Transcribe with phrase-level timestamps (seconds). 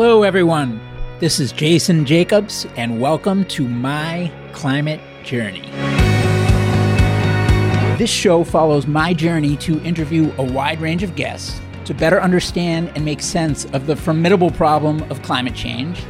[0.00, 0.80] Hello, everyone.
[1.18, 5.68] This is Jason Jacobs, and welcome to My Climate Journey.
[7.98, 12.92] This show follows my journey to interview a wide range of guests to better understand
[12.94, 16.00] and make sense of the formidable problem of climate change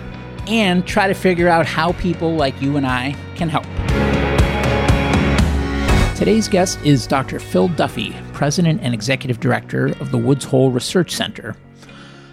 [0.48, 3.64] and try to figure out how people like you and I can help.
[6.14, 7.38] Today's guest is Dr.
[7.40, 11.56] Phil Duffy, President and Executive Director of the Woods Hole Research Center.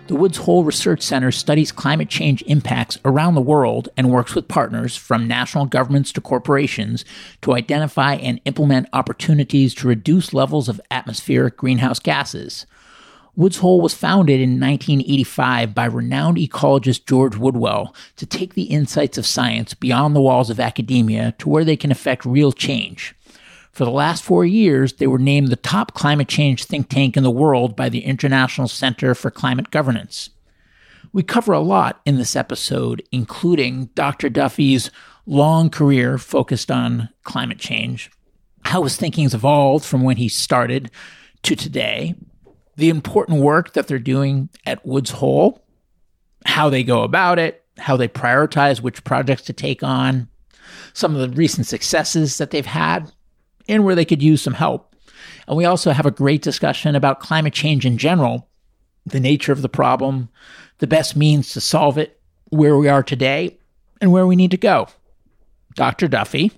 [0.07, 4.47] The Woods Hole Research Center studies climate change impacts around the world and works with
[4.47, 7.03] partners from national governments to corporations
[7.41, 12.67] to identify and implement opportunities to reduce levels of atmospheric greenhouse gases.
[13.35, 19.17] Woods Hole was founded in 1985 by renowned ecologist George Woodwell to take the insights
[19.17, 23.15] of science beyond the walls of academia to where they can affect real change.
[23.75, 27.23] For the last four years, they were named the top climate change think tank in
[27.23, 30.29] the world by the International Center for Climate Governance.
[31.11, 34.29] We cover a lot in this episode, including Dr.
[34.29, 34.91] Duffy's
[35.25, 38.09] long career focused on climate change,
[38.63, 40.89] how his thinking's evolved from when he started
[41.43, 42.15] to today,
[42.77, 45.61] the important work that they're doing at Woods Hole,
[46.45, 50.29] how they go about it, how they prioritize which projects to take on,
[50.93, 53.11] some of the recent successes that they've had,
[53.67, 54.95] and where they could use some help.
[55.47, 58.49] And we also have a great discussion about climate change in general,
[59.05, 60.29] the nature of the problem,
[60.79, 63.57] the best means to solve it, where we are today,
[64.01, 64.87] and where we need to go.
[65.75, 66.07] Dr.
[66.07, 66.51] Duffy,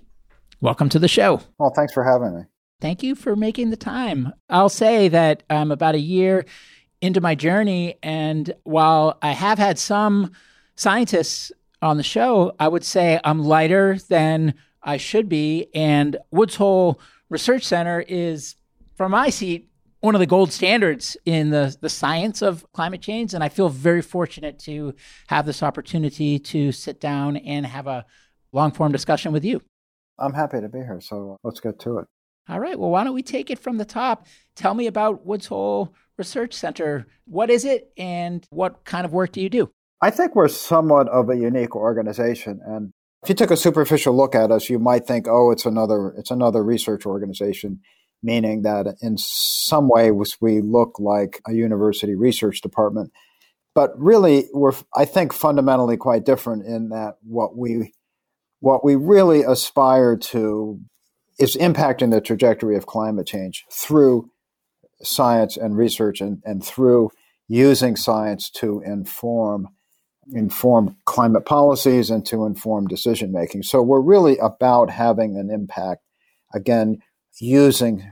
[0.61, 1.41] welcome to the show.
[1.57, 2.43] Well, thanks for having me.
[2.79, 4.31] Thank you for making the time.
[4.49, 6.45] I'll say that I'm about a year
[7.01, 10.31] into my journey, and while I have had some
[10.75, 14.53] scientists on the show, I would say I'm lighter than
[14.87, 15.67] I should be.
[15.75, 16.99] And Woods Hole
[17.29, 18.55] Research Center is,
[18.95, 23.33] from my seat, one of the gold standards in the, the science of climate change.
[23.33, 24.95] And I feel very fortunate to
[25.27, 28.05] have this opportunity to sit down and have a
[28.53, 29.61] long form discussion with you.
[30.17, 31.01] I'm happy to be here.
[31.01, 32.05] So let's get to it.
[32.49, 32.79] All right.
[32.79, 34.25] Well, why don't we take it from the top?
[34.55, 37.05] Tell me about Woods Hole Research Center.
[37.25, 39.69] What is it and what kind of work do you do?
[40.01, 42.61] I think we're somewhat of a unique organization.
[42.65, 46.13] And if you took a superficial look at us, you might think, "Oh, it's another
[46.17, 47.81] it's another research organization,"
[48.21, 53.11] meaning that in some ways we look like a university research department.
[53.73, 57.93] But really, we're I think fundamentally quite different in that what we
[58.59, 60.79] what we really aspire to
[61.39, 64.29] is impacting the trajectory of climate change through
[65.03, 67.11] science and research and, and through
[67.47, 69.69] using science to inform
[70.33, 73.63] inform climate policies and to inform decision making.
[73.63, 76.01] So we're really about having an impact,
[76.53, 77.01] again,
[77.39, 78.11] using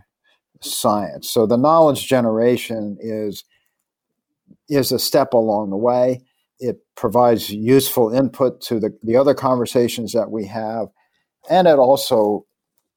[0.62, 1.30] science.
[1.30, 3.44] So the knowledge generation is
[4.68, 6.22] is a step along the way.
[6.60, 10.88] It provides useful input to the, the other conversations that we have.
[11.50, 12.46] And it also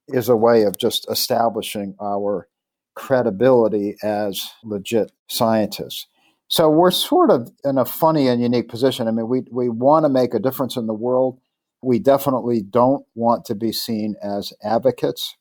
[0.06, 2.48] is a way of just establishing our
[2.94, 6.06] credibility as legit scientists.
[6.48, 9.06] So we're sort of in a funny and unique position.
[9.06, 11.38] I mean, we, we want to make a difference in the world.
[11.82, 15.36] We definitely don't want to be seen as advocates,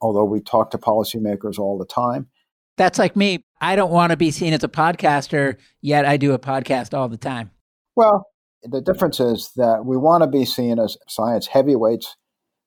[0.00, 2.28] although we talk to policymakers all the time.
[2.76, 3.44] That's like me.
[3.60, 7.08] I don't want to be seen as a podcaster, yet I do a podcast all
[7.08, 7.50] the time.
[7.94, 8.26] Well,
[8.62, 12.16] the difference is that we want to be seen as science heavyweights,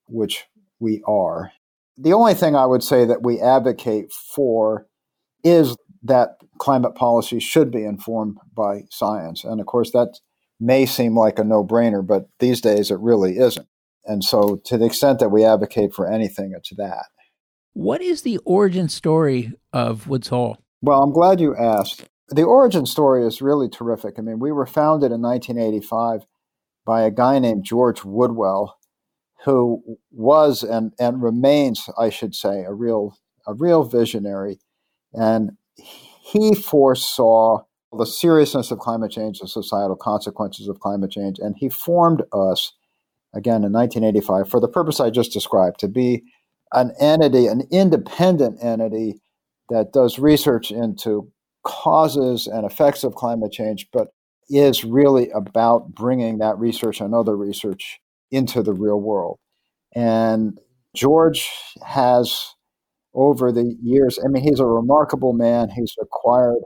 [0.07, 0.45] which
[0.79, 1.51] we are.
[1.97, 4.87] The only thing I would say that we advocate for
[5.43, 9.43] is that climate policy should be informed by science.
[9.43, 10.19] And of course, that
[10.59, 13.67] may seem like a no brainer, but these days it really isn't.
[14.05, 17.05] And so, to the extent that we advocate for anything, it's that.
[17.73, 20.57] What is the origin story of Woods Hole?
[20.81, 22.03] Well, I'm glad you asked.
[22.27, 24.15] The origin story is really terrific.
[24.17, 26.25] I mean, we were founded in 1985
[26.85, 28.77] by a guy named George Woodwell,
[29.45, 29.81] who
[30.11, 34.59] was and, and remains, I should say, a real a real visionary.
[35.13, 37.63] And he foresaw
[37.97, 42.73] the seriousness of climate change, the societal consequences of climate change, and he formed us
[43.35, 46.23] again in 1985 for the purpose I just described to be
[46.73, 49.21] an entity, an independent entity
[49.69, 51.31] that does research into
[51.63, 54.09] causes and effects of climate change, but
[54.49, 57.99] is really about bringing that research and other research
[58.31, 59.39] into the real world.
[59.95, 60.59] And
[60.95, 61.49] George
[61.85, 62.53] has
[63.13, 64.19] over the years.
[64.23, 65.69] I mean, he's a remarkable man.
[65.69, 66.59] He's acquired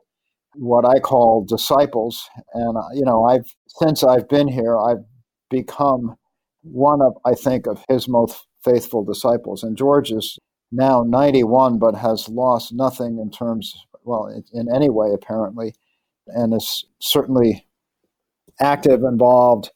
[0.56, 5.04] what I call disciples, and uh, you know, I've since I've been here, I've
[5.50, 6.16] become
[6.64, 9.64] one of I think of his most faithful disciples.
[9.64, 10.40] And George is
[10.72, 13.74] now 91, but has lost nothing in terms,
[14.04, 15.74] well, in any way apparently,
[16.28, 17.68] and is certainly
[18.60, 19.72] active, involved.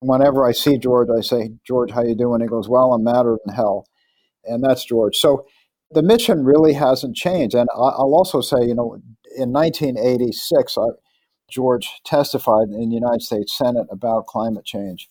[0.00, 2.40] Whenever I see George, I say, George, how you doing?
[2.40, 3.86] He goes, well, I'm madder than hell.
[4.44, 5.16] And that's George.
[5.16, 5.46] So
[5.94, 7.54] the mission really hasn't changed.
[7.54, 8.98] And I'll also say, you know,
[9.36, 10.86] in 1986, I, uh,
[11.50, 15.08] George testified in the United States Senate about climate change.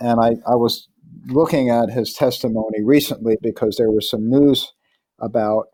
[0.00, 0.88] And I, I was
[1.26, 4.72] looking at his testimony recently because there was some news
[5.18, 5.68] about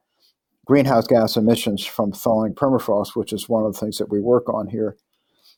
[0.66, 4.48] greenhouse gas emissions from thawing permafrost, which is one of the things that we work
[4.48, 4.96] on here.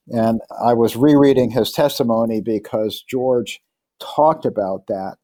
[0.08, 3.60] And I was rereading his testimony because George
[4.00, 5.16] talked about that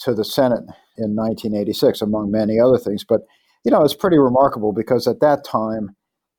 [0.00, 0.64] to the Senate
[1.00, 3.04] in 1986, among many other things.
[3.04, 3.22] But,
[3.64, 5.96] you know, it's pretty remarkable because at that time,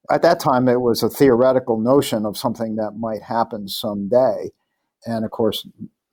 [0.10, 4.52] at that time, it was a theoretical notion of something that might happen someday.
[5.06, 5.68] And of course,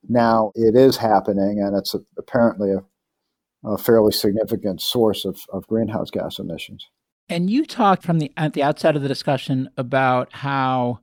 [0.08, 6.10] now it is happening, and it's apparently a, a, fairly significant source of, of greenhouse
[6.10, 6.86] gas emissions.
[7.28, 11.00] And you talked from the at the outset of the discussion about how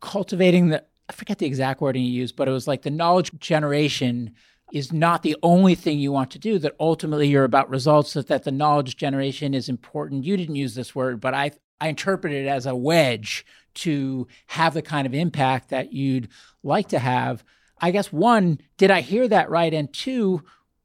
[0.00, 3.30] cultivating the I forget the exact wording you used, but it was like the knowledge
[3.38, 4.32] generation
[4.74, 8.26] is not the only thing you want to do, that ultimately you're about results, that,
[8.26, 10.24] that the knowledge generation is important.
[10.24, 14.74] You didn't use this word, but I, I interpret it as a wedge to have
[14.74, 16.28] the kind of impact that you'd
[16.64, 17.44] like to have.
[17.80, 19.72] I guess one, did I hear that right?
[19.72, 20.42] And two,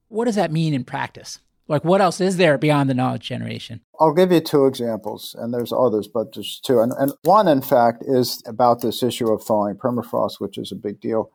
[0.08, 1.40] what does that mean in practice?
[1.68, 3.82] Like, what else is there beyond the knowledge generation?
[4.00, 6.80] I'll give you two examples, and there's others, but just two.
[6.80, 10.76] And, and one, in fact, is about this issue of thawing permafrost, which is a
[10.76, 11.32] big deal.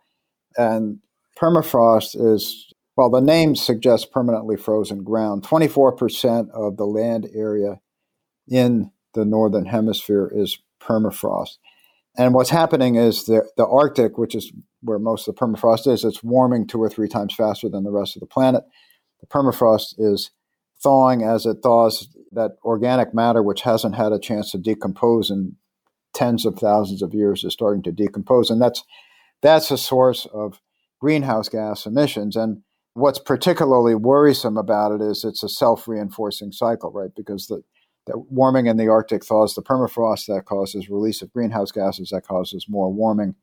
[0.56, 0.98] And
[1.40, 5.42] permafrost is, well, the name suggests permanently frozen ground.
[5.42, 7.80] 24% of the land area
[8.48, 11.58] in the northern hemisphere is permafrost.
[12.16, 14.52] And what's happening is the, the Arctic, which is
[14.82, 17.90] where most of the permafrost is, it's warming two or three times faster than the
[17.90, 18.62] rest of the planet.
[19.20, 20.30] The permafrost is
[20.82, 25.56] thawing as it thaws that organic matter, which hasn't had a chance to decompose in
[26.12, 28.84] tens of thousands of years, is starting to decompose, and that's
[29.42, 30.60] that's a source of
[31.00, 32.36] greenhouse gas emissions.
[32.36, 32.62] And
[32.94, 37.14] what's particularly worrisome about it is it's a self reinforcing cycle, right?
[37.14, 37.62] Because the
[38.06, 42.26] that warming in the Arctic thaws the permafrost, that causes release of greenhouse gases, that
[42.26, 43.34] causes more warming,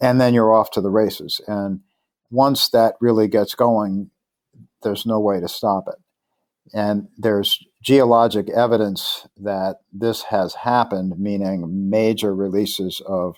[0.00, 1.40] and then you're off to the races.
[1.46, 1.80] And
[2.30, 4.10] once that really gets going,
[4.82, 5.94] there's no way to stop it.
[6.74, 13.36] And there's geologic evidence that this has happened, meaning major releases of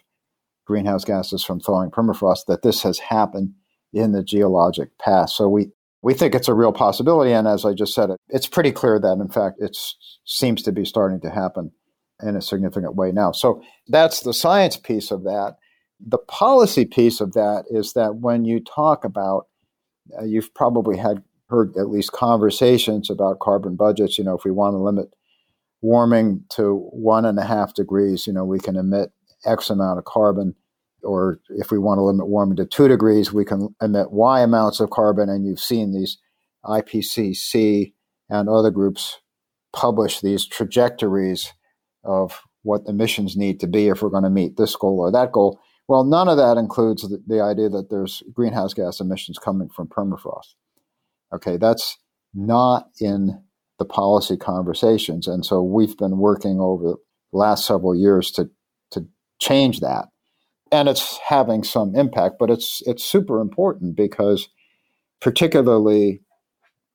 [0.71, 3.53] greenhouse gases from thawing permafrost, that this has happened
[3.93, 5.37] in the geologic past.
[5.37, 7.33] So we, we think it's a real possibility.
[7.33, 9.77] And as I just said, it's pretty clear that, in fact, it
[10.25, 11.73] seems to be starting to happen
[12.23, 13.33] in a significant way now.
[13.33, 15.57] So that's the science piece of that.
[15.99, 19.49] The policy piece of that is that when you talk about,
[20.17, 24.19] uh, you've probably had heard at least conversations about carbon budgets.
[24.19, 25.09] You know, if we want to limit
[25.81, 29.11] warming to one and a half degrees, you know, we can emit
[29.45, 30.55] X amount of carbon.
[31.03, 34.81] Or if we want to limit warming to two degrees, we can emit Y amounts
[34.81, 35.29] of carbon.
[35.29, 36.19] And you've seen these
[36.65, 37.95] IPCC
[38.29, 39.21] and other groups
[39.73, 41.53] publish these trajectories
[42.05, 45.33] of what emissions need to be if we're going to meet this goal or that
[45.33, 45.61] goal.
[45.89, 49.89] Well, none of that includes the, the idea that there's greenhouse gas emissions coming from
[49.89, 50.55] permafrost.
[51.35, 51.99] Okay, that's
[52.35, 53.43] not in
[53.79, 55.27] the policy conversations.
[55.27, 56.97] And so we've been working over
[57.33, 58.51] the last several years to, to
[59.41, 60.09] change that.
[60.73, 64.49] And it's having some impact, but it's it's super important because
[65.21, 66.21] particularly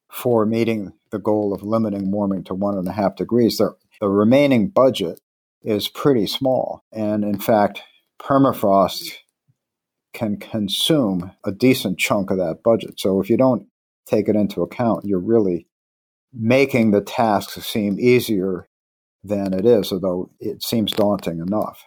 [0.09, 4.07] for meeting the goal of limiting warming to one and a half degrees, the, the
[4.07, 5.19] remaining budget
[5.61, 6.83] is pretty small.
[6.93, 7.81] And in fact,
[8.21, 9.11] permafrost
[10.13, 12.99] can consume a decent chunk of that budget.
[12.99, 13.67] So if you don't
[14.05, 15.67] take it into account, you're really
[16.33, 18.67] making the task seem easier
[19.23, 21.83] than it is, although it seems daunting enough.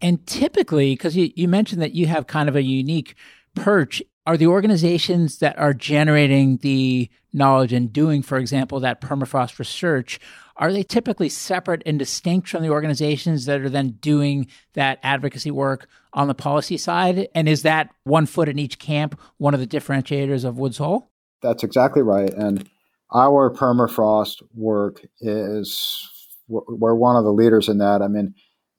[0.00, 3.16] And typically, because you, you mentioned that you have kind of a unique
[3.54, 9.58] perch, are the organizations that are generating the knowledge and doing, for example, that permafrost
[9.58, 10.20] research,
[10.56, 15.50] are they typically separate and distinct from the organizations that are then doing that advocacy
[15.50, 17.28] work on the policy side?
[17.34, 21.10] And is that one foot in each camp one of the differentiators of Woods Hole?
[21.40, 22.32] That's exactly right.
[22.34, 22.68] And
[23.14, 26.10] our permafrost work is,
[26.48, 28.02] we're one of the leaders in that.
[28.02, 28.34] I mean,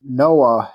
[0.08, 0.70] NOAA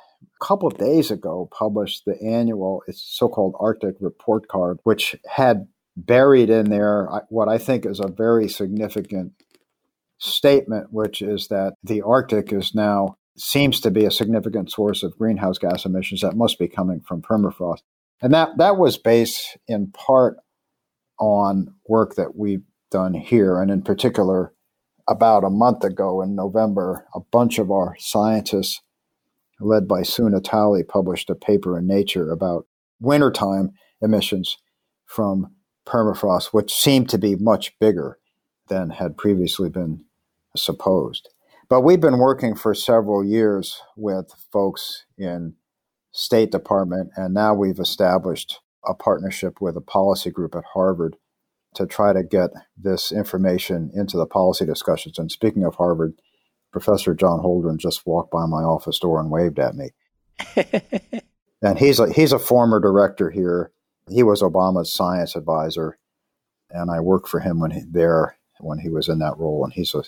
[0.44, 6.50] couple of days ago published the annual, it's so-called Arctic report card, which had buried
[6.50, 9.32] in there what I think is a very significant
[10.18, 15.18] statement, which is that the Arctic is now seems to be a significant source of
[15.18, 17.80] greenhouse gas emissions that must be coming from permafrost.
[18.22, 20.36] And that, that was based in part
[21.18, 23.60] on work that we've done here.
[23.60, 24.52] And in particular,
[25.08, 28.80] about a month ago in November, a bunch of our scientists
[29.60, 32.66] led by Natali, published a paper in Nature about
[33.00, 34.56] wintertime emissions
[35.06, 35.54] from
[35.86, 38.18] permafrost, which seemed to be much bigger
[38.68, 40.04] than had previously been
[40.56, 41.28] supposed.
[41.68, 45.54] But we've been working for several years with folks in
[46.12, 51.16] State Department, and now we've established a partnership with a policy group at Harvard
[51.74, 55.18] to try to get this information into the policy discussions.
[55.18, 56.14] And speaking of Harvard,
[56.74, 59.90] Professor John Holdren just walked by my office door and waved at me.
[61.62, 63.70] and he's a he's a former director here.
[64.10, 65.98] He was Obama's science advisor,
[66.70, 69.62] and I worked for him when he, there when he was in that role.
[69.62, 70.02] And he's a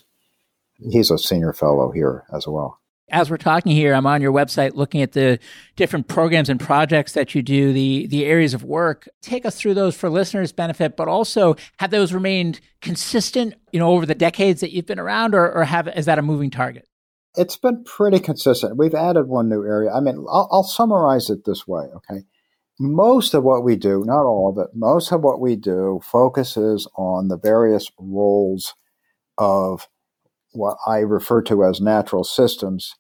[0.91, 2.81] he's a senior fellow here as well
[3.11, 5.39] as we're talking here, I'm on your website looking at the
[5.77, 9.09] different programs and projects that you do, the the areas of work.
[9.23, 13.91] Take us through those for listeners' benefit, but also have those remained consistent, you know,
[13.91, 16.89] over the decades that you've been around, or, or have is that a moving target?
[17.37, 18.77] It's been pretty consistent.
[18.77, 19.93] We've added one new area.
[19.93, 21.85] I mean, I'll, I'll summarize it this way.
[21.97, 22.23] Okay,
[22.81, 26.89] most of what we do, not all of it, most of what we do focuses
[26.97, 28.75] on the various roles
[29.39, 29.87] of
[30.57, 32.95] what I refer to as natural systems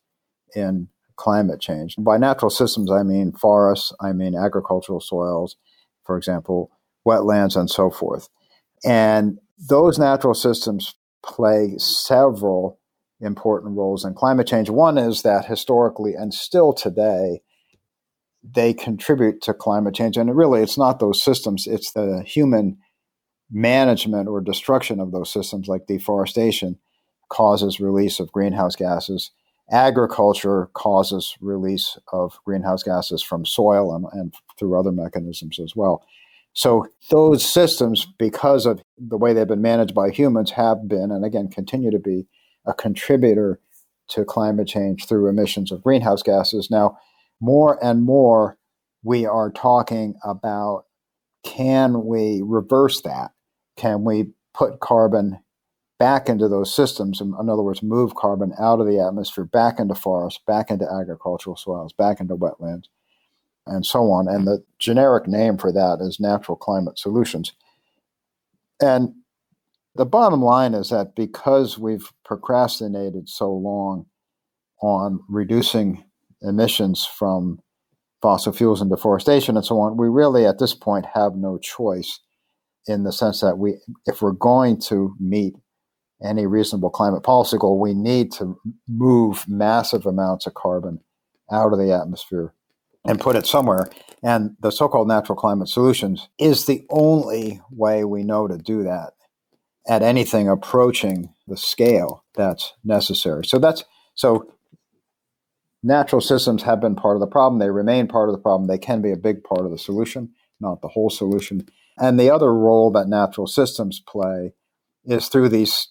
[0.55, 1.97] in climate change.
[1.99, 5.57] By natural systems, I mean forests, I mean agricultural soils,
[6.05, 6.71] for example,
[7.07, 8.29] wetlands, and so forth.
[8.85, 10.95] And those natural systems
[11.25, 12.79] play several
[13.21, 14.69] important roles in climate change.
[14.69, 17.41] One is that historically and still today,
[18.45, 20.17] they contribute to climate change.
[20.17, 22.79] And really, it's not those systems, it's the human
[23.51, 26.79] management or destruction of those systems, like deforestation,
[27.28, 29.30] causes release of greenhouse gases.
[29.71, 36.04] Agriculture causes release of greenhouse gases from soil and, and through other mechanisms as well.
[36.52, 41.25] So those systems, because of the way they've been managed by humans, have been and
[41.25, 42.26] again continue to be
[42.64, 43.61] a contributor
[44.09, 46.71] to climate change through emissions of greenhouse gases.
[46.71, 46.99] Now,
[47.40, 48.56] more and more,
[49.02, 50.85] we are talking about
[51.45, 53.33] can we reverse that?
[53.76, 55.38] Can we put carbon
[55.99, 57.21] back into those systems.
[57.21, 61.57] In, other words, move carbon out of the atmosphere, back into forests, back into agricultural
[61.57, 62.85] soils, back into wetlands,
[63.67, 64.29] and so on.
[64.29, 67.53] And the generic name for that is natural climate solutions.
[68.81, 69.15] And
[69.95, 74.07] the bottom line is that because we've procrastinated so long
[74.83, 76.05] on reducing
[76.43, 77.61] emissions from
[78.21, 82.21] fossil fuels and deforestation and so on, we really at this point have no choice
[82.87, 83.75] in the sense that we
[84.05, 85.55] if we're going to meet
[86.23, 88.58] any reasonable climate policy goal, we need to
[88.88, 91.00] move massive amounts of carbon
[91.50, 92.54] out of the atmosphere
[93.04, 93.88] and put it somewhere.
[94.23, 98.82] And the so called natural climate solutions is the only way we know to do
[98.82, 99.12] that
[99.88, 103.44] at anything approaching the scale that's necessary.
[103.44, 104.50] So that's so
[105.82, 107.61] natural systems have been part of the problem.
[107.61, 108.66] They remain part of the problem.
[108.66, 111.66] They can be a big part of the solution, not the whole solution.
[111.99, 114.54] And the other role that natural systems play
[115.04, 115.88] is through these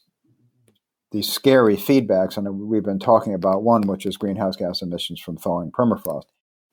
[1.11, 5.37] these scary feedbacks, and we've been talking about one, which is greenhouse gas emissions from
[5.37, 6.25] thawing permafrost.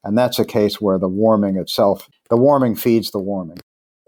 [0.04, 3.58] And that's a case where the warming itself, the warming feeds the warming.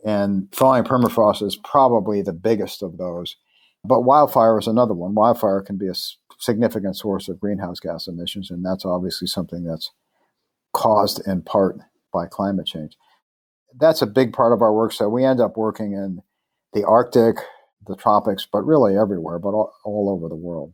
[0.04, 3.36] And thawing permafrost is probably the biggest of those.
[3.84, 5.14] But wildfire is another one.
[5.14, 5.94] Wildfire can be a
[6.38, 9.92] significant source of greenhouse gas emissions, and that's obviously something that's
[10.72, 11.78] caused in part
[12.12, 12.96] by climate change.
[13.78, 14.92] That's a big part of our work.
[14.92, 16.22] So we end up working in
[16.72, 17.36] the Arctic,
[17.86, 20.72] the tropics, but really everywhere, but all, all over the world.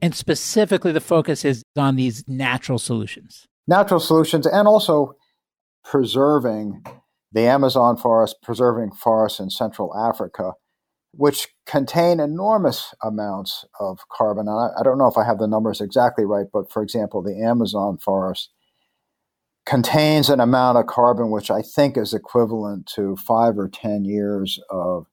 [0.00, 3.46] And specifically, the focus is on these natural solutions.
[3.66, 5.16] Natural solutions, and also
[5.84, 6.84] preserving
[7.32, 10.52] the Amazon forest, preserving forests in Central Africa,
[11.12, 14.48] which contain enormous amounts of carbon.
[14.48, 17.22] And I, I don't know if I have the numbers exactly right, but for example,
[17.22, 18.50] the Amazon forest
[19.66, 24.58] contains an amount of carbon which I think is equivalent to five or 10 years
[24.70, 25.06] of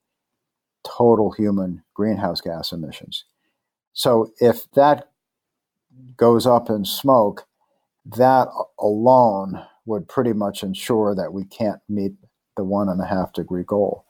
[0.86, 3.26] total human greenhouse gas emissions.
[3.94, 5.10] So if that
[6.18, 7.46] goes up in smoke,
[8.06, 8.48] that
[8.80, 12.14] alone would pretty much ensure that we can't meet
[12.58, 14.06] the one and a half degree goal.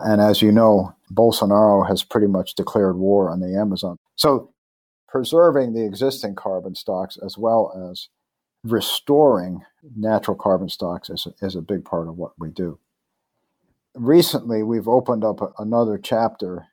[0.00, 3.96] And as you know, Bolsonaro has pretty much declared war on the Amazon.
[4.16, 4.52] So
[5.08, 8.08] preserving the existing carbon stocks as well as
[8.64, 9.62] restoring
[9.96, 12.78] natural carbon stocks is, is a big part of what we do
[14.00, 16.66] recently we've opened up another chapter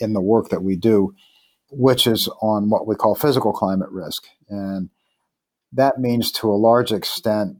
[0.00, 1.14] in the work that we do,
[1.70, 4.24] which is on what we call physical climate risk.
[4.48, 4.90] And
[5.72, 7.56] that means to a large extent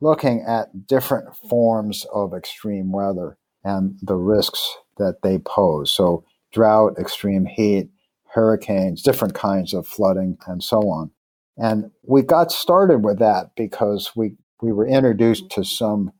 [0.00, 5.90] looking at different forms of extreme weather and the risks that they pose.
[5.90, 7.88] So, drought, extreme heat,
[8.28, 11.10] hurricanes, different kinds of flooding, and so on.
[11.56, 16.12] And we got started with that because we, we were introduced to some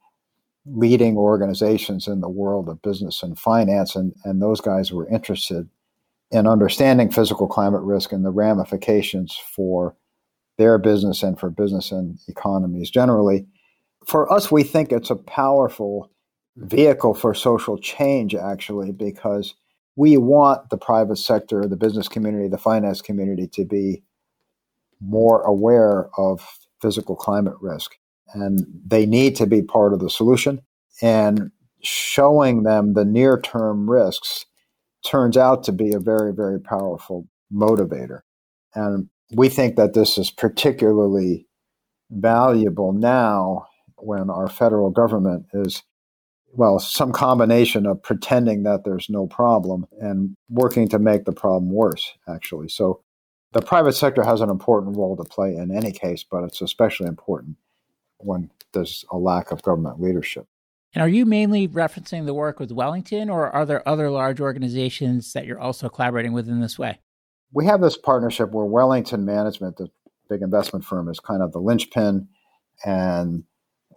[0.66, 5.68] leading organizations in the world of business and finance, and, and those guys were interested
[6.30, 9.96] in understanding physical climate risk and the ramifications for
[10.58, 13.46] their business and for business and economies generally.
[14.06, 16.11] For us, we think it's a powerful
[16.56, 19.54] vehicle for social change, actually, because
[19.96, 24.02] we want the private sector, the business community, the finance community to be
[25.00, 27.96] more aware of physical climate risk.
[28.35, 30.61] And they need to be part of the solution.
[31.00, 31.50] And
[31.83, 34.47] showing them the near term risks
[35.06, 38.21] turns out to be a very, very powerful motivator.
[38.75, 41.47] And we think that this is particularly
[42.11, 43.66] valuable now
[43.97, 45.83] when our federal government is,
[46.52, 51.71] well, some combination of pretending that there's no problem and working to make the problem
[51.71, 52.68] worse, actually.
[52.68, 53.02] So
[53.52, 57.06] the private sector has an important role to play in any case, but it's especially
[57.06, 57.56] important
[58.18, 60.46] when there's a lack of government leadership.
[60.94, 65.32] And are you mainly referencing the work with Wellington, or are there other large organizations
[65.35, 66.99] that you're also collaborating with in this way?
[67.52, 69.88] We have this partnership where Wellington Management, the
[70.28, 72.28] big investment firm, is kind of the linchpin.
[72.85, 73.44] And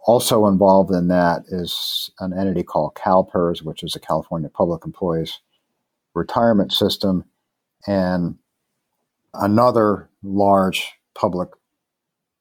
[0.06, 5.40] also involved in that is an entity called CalPERS, which is the California Public Employees
[6.14, 7.24] Retirement System,
[7.86, 8.36] and
[9.34, 11.50] another large public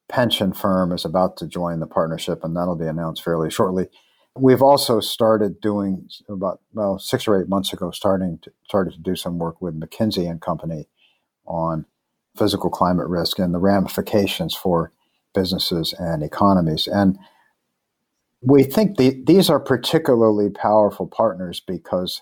[0.10, 3.88] pension firm is about to join the partnership, and that'll be announced fairly shortly.
[4.36, 9.00] We've also started doing about well six or eight months ago, starting to, started to
[9.00, 10.88] do some work with McKinsey and Company
[11.46, 11.86] on
[12.38, 14.92] physical climate risk and the ramifications for
[15.34, 16.88] businesses and economies.
[16.88, 17.18] And
[18.42, 22.22] we think the, these are particularly powerful partners because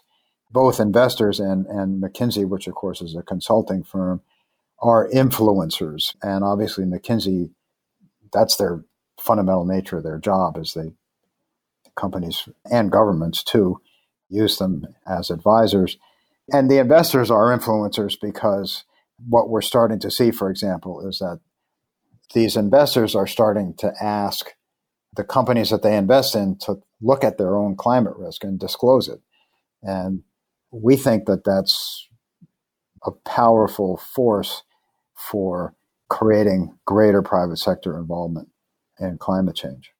[0.51, 4.21] both investors and, and McKinsey, which of course is a consulting firm,
[4.79, 6.15] are influencers.
[6.21, 7.51] And obviously, McKinsey,
[8.33, 8.83] that's their
[9.19, 10.91] fundamental nature of their job is they
[11.97, 13.81] companies and governments too
[14.29, 15.97] use them as advisors.
[16.51, 18.83] And the investors are influencers because
[19.27, 21.39] what we're starting to see, for example, is that
[22.33, 24.51] these investors are starting to ask
[25.15, 29.07] the companies that they invest in to look at their own climate risk and disclose
[29.07, 29.19] it.
[29.81, 30.23] And
[30.71, 32.07] we think that that's
[33.03, 34.63] a powerful force
[35.15, 35.73] for
[36.09, 38.49] creating greater private sector involvement
[38.99, 39.91] in climate change.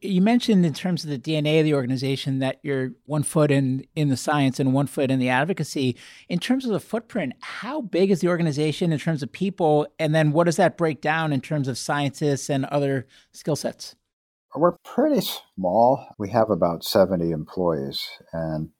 [0.00, 3.84] You mentioned in terms of the DNA of the organization that you're one foot in
[3.96, 5.96] in the science and one foot in the advocacy.
[6.28, 10.14] In terms of the footprint, how big is the organization in terms of people, and
[10.14, 13.96] then what does that break down in terms of scientists and other skill sets?
[14.54, 15.20] We're pretty
[15.56, 16.06] small.
[16.16, 18.70] We have about 70 employees and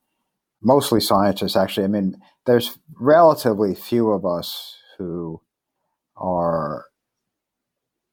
[0.62, 1.85] mostly scientists, actually.
[1.85, 2.16] I mean,
[2.47, 5.40] there's relatively few of us who
[6.19, 6.87] are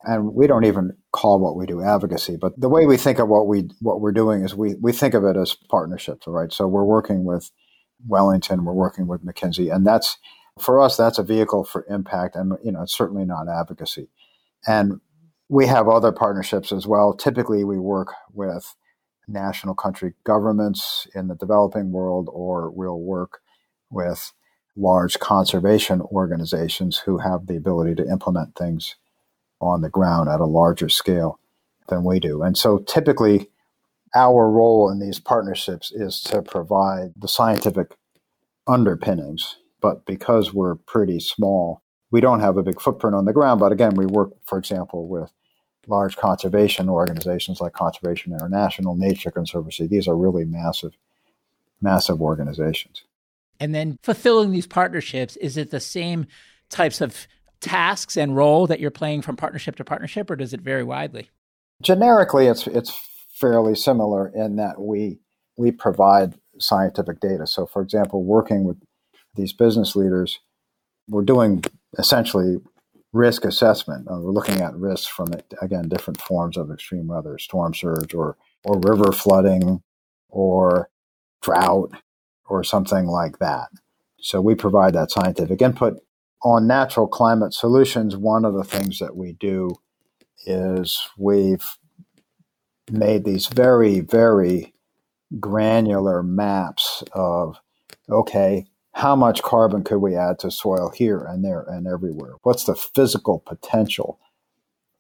[0.04, 3.28] and we don't even call what we do advocacy but the way we think of
[3.28, 6.52] what we what we're doing is we we think of it as partnerships right?
[6.52, 7.52] So we're working with
[8.08, 10.18] wellington we're working with mckinsey and that's
[10.60, 14.10] for us that's a vehicle for impact and you know it's certainly not advocacy.
[14.68, 15.00] And
[15.50, 17.14] we have other partnerships as well.
[17.14, 18.76] Typically we work with
[19.28, 23.40] national country governments in the developing world or we'll work
[23.90, 24.32] with
[24.76, 28.96] large conservation organizations who have the ability to implement things
[29.62, 31.40] on the ground at a larger scale
[31.88, 32.42] than we do.
[32.42, 33.50] And so typically,
[34.14, 37.96] our role in these partnerships is to provide the scientific
[38.68, 39.58] underpinnings.
[39.82, 43.60] But because we're pretty small, we don't have a big footprint on the ground.
[43.60, 45.32] But again, we work, for example, with
[45.88, 49.86] large conservation organizations like Conservation International, Nature Conservancy.
[49.86, 50.98] These are really massive,
[51.82, 53.04] massive organizations.
[53.60, 56.28] And then fulfilling these partnerships, is it the same
[56.70, 57.28] types of
[57.62, 61.30] tasks and role that you're playing from partnership to partnership, or does it vary widely?
[61.82, 62.92] Generically, it's it's
[63.34, 65.20] fairly similar in that we
[65.58, 67.48] we provide scientific data.
[67.48, 68.78] So, for example, working with
[69.36, 70.40] these business leaders,
[71.08, 71.64] we're doing
[71.98, 72.58] essentially
[73.14, 74.08] risk assessment.
[74.10, 78.38] Uh, we're looking at risks from again different forms of extreme weather, storm surge, or
[78.64, 79.82] or river flooding,
[80.30, 80.90] or
[81.42, 81.92] drought,
[82.48, 83.68] or something like that.
[84.20, 86.00] So we provide that scientific input
[86.44, 89.76] on natural climate solutions, one of the things that we do
[90.46, 91.78] is we've
[92.92, 94.74] made these very, very
[95.40, 97.58] granular maps of,
[98.10, 102.36] okay, how much carbon could we add to soil here and there and everywhere?
[102.44, 104.20] What's the physical potential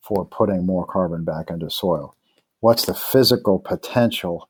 [0.01, 2.15] for putting more carbon back into soil?
[2.60, 4.49] What's the physical potential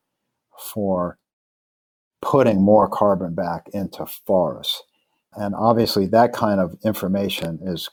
[0.57, 1.17] for
[2.21, 4.81] putting more carbon back into forests?
[5.33, 7.89] And obviously, that kind of information is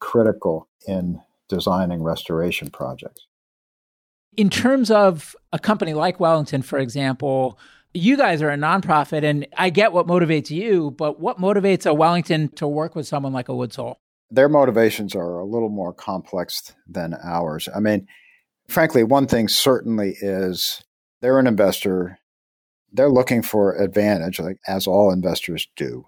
[0.00, 3.26] critical in designing restoration projects.
[4.36, 7.58] In terms of a company like Wellington, for example,
[7.94, 11.94] you guys are a nonprofit, and I get what motivates you, but what motivates a
[11.94, 13.98] Wellington to work with someone like a Woods Hole?
[14.30, 17.68] Their motivations are a little more complex than ours.
[17.74, 18.06] I mean,
[18.68, 20.82] frankly, one thing certainly is
[21.22, 22.17] they're an investor.
[22.92, 26.06] They're looking for advantage, like as all investors do,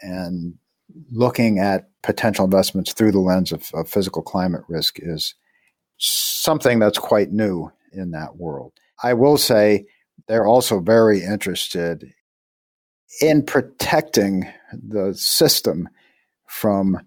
[0.00, 0.54] and
[1.10, 5.34] looking at potential investments through the lens of, of physical climate risk is
[5.98, 8.72] something that's quite new in that world.
[9.02, 9.86] I will say
[10.28, 12.12] they're also very interested
[13.20, 15.88] in protecting the system
[16.46, 16.98] from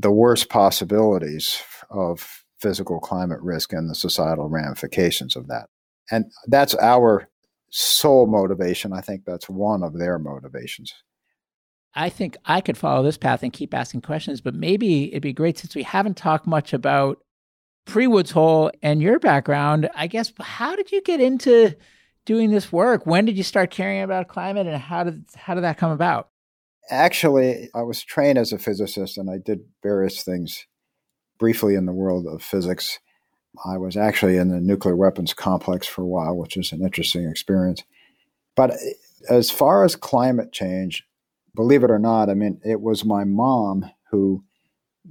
[0.00, 5.68] the worst possibilities of physical climate risk and the societal ramifications of that.
[6.10, 7.28] And that's our
[7.70, 8.92] sole motivation.
[8.92, 10.92] I think that's one of their motivations.
[11.94, 15.32] I think I could follow this path and keep asking questions, but maybe it'd be
[15.32, 17.18] great since we haven't talked much about
[17.86, 19.88] pre Woods Hole and your background.
[19.94, 21.74] I guess, how did you get into
[22.26, 23.06] doing this work?
[23.06, 26.28] When did you start caring about climate and how did, how did that come about?
[26.90, 30.66] Actually, I was trained as a physicist and I did various things
[31.38, 32.98] briefly in the world of physics.
[33.64, 37.28] I was actually in the nuclear weapons complex for a while, which was an interesting
[37.28, 37.82] experience.
[38.54, 38.76] But uh,
[39.30, 41.04] as far as climate change,
[41.54, 44.44] believe it or not, I mean, it was my mom who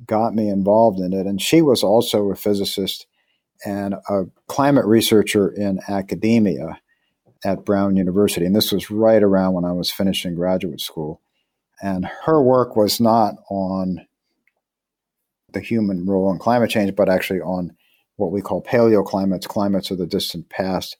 [0.05, 1.25] got me involved in it.
[1.25, 3.07] And she was also a physicist
[3.65, 6.79] and a climate researcher in academia
[7.43, 8.45] at Brown University.
[8.45, 11.21] And this was right around when I was finishing graduate school.
[11.81, 14.05] And her work was not on
[15.51, 17.75] the human role in climate change, but actually on
[18.17, 20.97] what we call paleoclimates, climates of the distant past,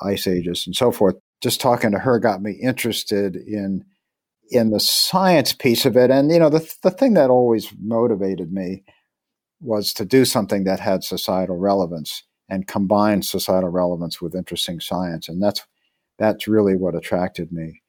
[0.00, 1.16] ice ages, and so forth.
[1.42, 3.84] Just talking to her got me interested in
[4.50, 6.10] in the science piece of it.
[6.10, 8.84] And you know, the the thing that always motivated me
[9.60, 15.28] was to do something that had societal relevance and combine societal relevance with interesting science.
[15.28, 15.66] And that's
[16.18, 17.82] that's really what attracted me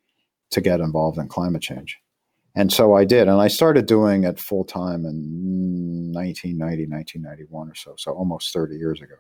[0.52, 2.00] to get involved in climate change.
[2.56, 7.76] And so I did, and I started doing it full time in 1990, 1991 or
[7.76, 9.16] so, so almost 30 years ago.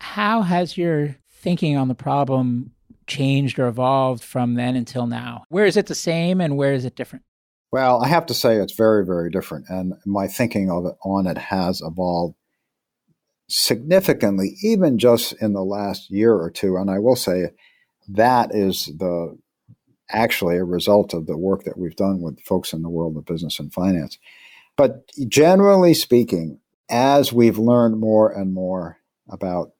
[0.00, 2.72] How has your thinking on the problem
[3.06, 5.44] changed or evolved from then until now?
[5.48, 7.24] Where is it the same and where is it different?
[7.72, 9.66] Well, I have to say it's very, very different.
[9.68, 12.36] And my thinking of it on it has evolved
[13.48, 16.76] significantly, even just in the last year or two.
[16.76, 17.50] And I will say
[18.08, 19.36] that is the
[20.10, 23.24] actually a result of the work that we've done with folks in the world of
[23.24, 24.18] business and finance.
[24.76, 29.72] But generally speaking, as we've learned more and more about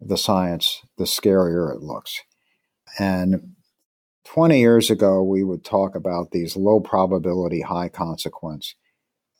[0.00, 2.20] the science, the scarier it looks.
[2.98, 3.54] And
[4.24, 8.74] 20 years ago, we would talk about these low probability, high consequence.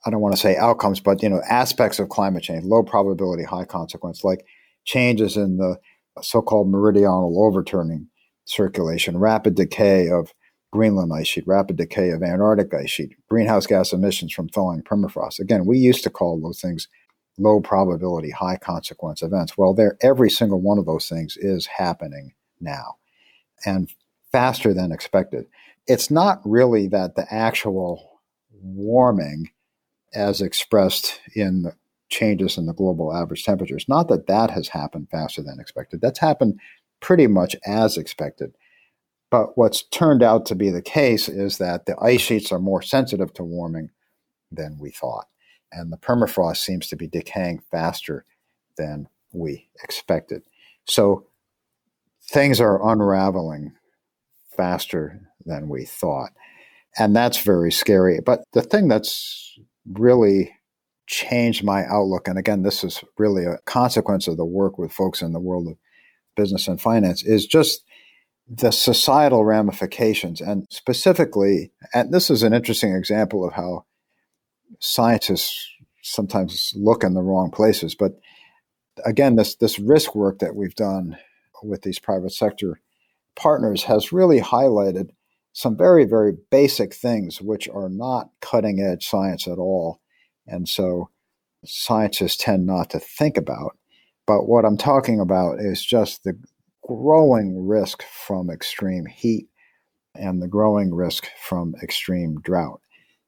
[0.06, 3.44] I don't want to say outcomes, but you know, aspects of climate change, low probability,
[3.44, 4.46] high consequence, like
[4.84, 5.76] changes in the
[6.22, 8.08] so-called meridional overturning
[8.48, 10.32] circulation, rapid decay of
[10.70, 15.38] Greenland ice sheet, rapid decay of Antarctic ice sheet, greenhouse gas emissions from thawing permafrost.
[15.38, 16.88] Again, we used to call those things
[17.38, 19.56] low probability, high consequence events.
[19.56, 22.96] Well, there every single one of those things is happening now
[23.64, 23.90] and
[24.32, 25.46] faster than expected.
[25.86, 29.50] It's not really that the actual warming
[30.14, 31.74] as expressed in the
[32.08, 36.00] changes in the global average temperatures, not that that has happened faster than expected.
[36.00, 36.58] That's happened
[37.00, 38.54] pretty much as expected.
[39.30, 42.82] But what's turned out to be the case is that the ice sheets are more
[42.82, 43.90] sensitive to warming
[44.50, 45.26] than we thought.
[45.70, 48.24] And the permafrost seems to be decaying faster
[48.78, 50.42] than we expected.
[50.86, 51.26] So
[52.22, 53.72] things are unraveling
[54.56, 56.30] faster than we thought.
[56.98, 58.20] And that's very scary.
[58.24, 60.54] But the thing that's really
[61.06, 65.20] changed my outlook, and again, this is really a consequence of the work with folks
[65.20, 65.76] in the world of
[66.38, 67.84] business and finance, is just
[68.48, 70.40] the societal ramifications.
[70.40, 73.84] And specifically, and this is an interesting example of how
[74.78, 75.68] scientists
[76.02, 77.94] sometimes look in the wrong places.
[77.94, 78.12] But
[79.04, 81.18] again, this, this risk work that we've done
[81.62, 82.80] with these private sector
[83.36, 85.10] partners has really highlighted
[85.52, 90.00] some very, very basic things which are not cutting edge science at all.
[90.46, 91.10] And so
[91.64, 93.76] scientists tend not to think about.
[94.28, 96.38] But what I'm talking about is just the
[96.86, 99.48] growing risk from extreme heat
[100.14, 102.82] and the growing risk from extreme drought.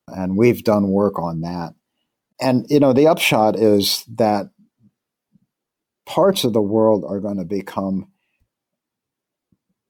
[0.07, 1.71] And we've done work on that.
[2.39, 4.51] And, you know, the upshot is that
[6.05, 8.13] parts of the world are going to become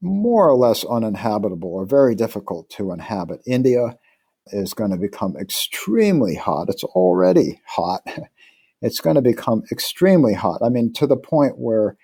[0.00, 3.40] more or less uninhabitable or very difficult to inhabit.
[3.48, 3.96] India
[4.52, 6.68] is going to become extremely hot.
[6.68, 8.02] It's already hot.
[8.82, 10.60] It's going to become extremely hot.
[10.64, 11.96] I mean, to the point where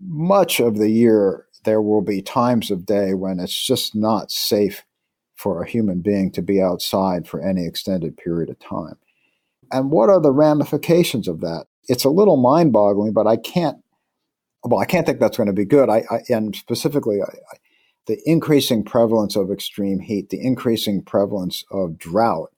[0.00, 4.84] much of the year there will be times of day when it's just not safe
[5.36, 8.96] for a human being to be outside for any extended period of time.
[9.72, 11.66] And what are the ramifications of that?
[11.88, 13.78] It's a little mind boggling, but I can't,
[14.64, 15.88] well, I can't think that's going to be good.
[15.88, 17.56] I, I and specifically, I, I,
[18.06, 22.52] the increasing prevalence of extreme heat, the increasing prevalence of drought,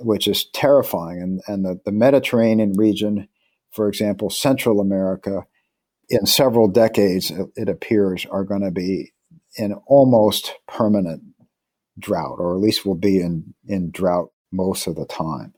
[0.00, 1.20] which is terrifying.
[1.20, 3.28] And, and the, the Mediterranean region,
[3.72, 5.46] for example, Central America,
[6.08, 9.12] in several decades, it, appears, are going to be
[9.56, 11.22] in almost permanent
[11.98, 15.54] drought, or at least will be in, in drought most of the time.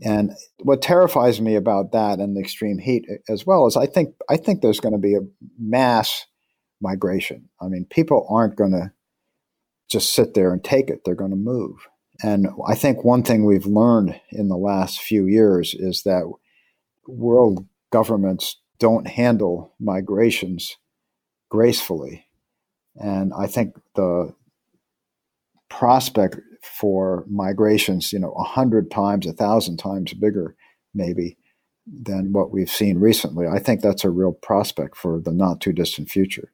[0.00, 0.32] And
[0.62, 4.36] what terrifies me about that and the extreme heat as well is I think I
[4.36, 5.26] think there's going to be a
[5.58, 6.24] mass
[6.80, 7.48] migration.
[7.60, 8.92] I mean, people aren't going to
[9.90, 11.00] just sit there and take it.
[11.04, 11.88] They're going to move.
[12.22, 16.24] And I think one thing we've learned in the last few years is that
[17.06, 20.76] world governments don't handle migrations
[21.48, 22.26] gracefully.
[22.96, 24.34] And I think the
[25.68, 30.56] prospect for migrations, you know, a hundred times, a thousand times bigger,
[30.94, 31.36] maybe,
[31.86, 33.46] than what we've seen recently.
[33.46, 36.52] I think that's a real prospect for the not too distant future.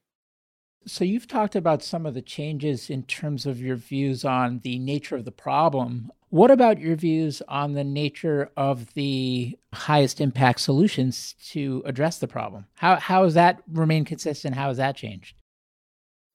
[0.86, 4.78] So, you've talked about some of the changes in terms of your views on the
[4.78, 6.10] nature of the problem.
[6.28, 12.26] What about your views on the nature of the highest impact solutions to address the
[12.26, 12.66] problem?
[12.74, 14.56] How, how has that remained consistent?
[14.56, 15.36] How has that changed?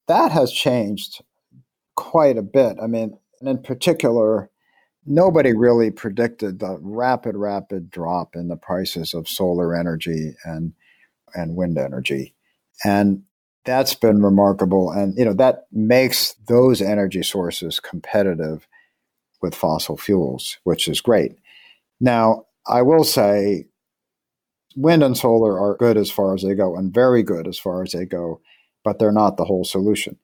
[0.08, 1.22] That has changed
[1.96, 2.78] quite a bit.
[2.82, 4.50] I mean, in particular,
[5.06, 10.72] nobody really predicted the rapid, rapid drop in the prices of solar energy and
[11.34, 12.34] and wind energy.
[12.84, 13.22] And
[13.64, 14.90] that's been remarkable.
[14.90, 18.66] And you know, that makes those energy sources competitive
[19.42, 21.38] with fossil fuels, which is great.
[22.00, 23.66] Now, I will say
[24.76, 27.82] wind and solar are good as far as they go and very good as far
[27.82, 28.40] as they go,
[28.84, 30.16] but they're not the whole solution.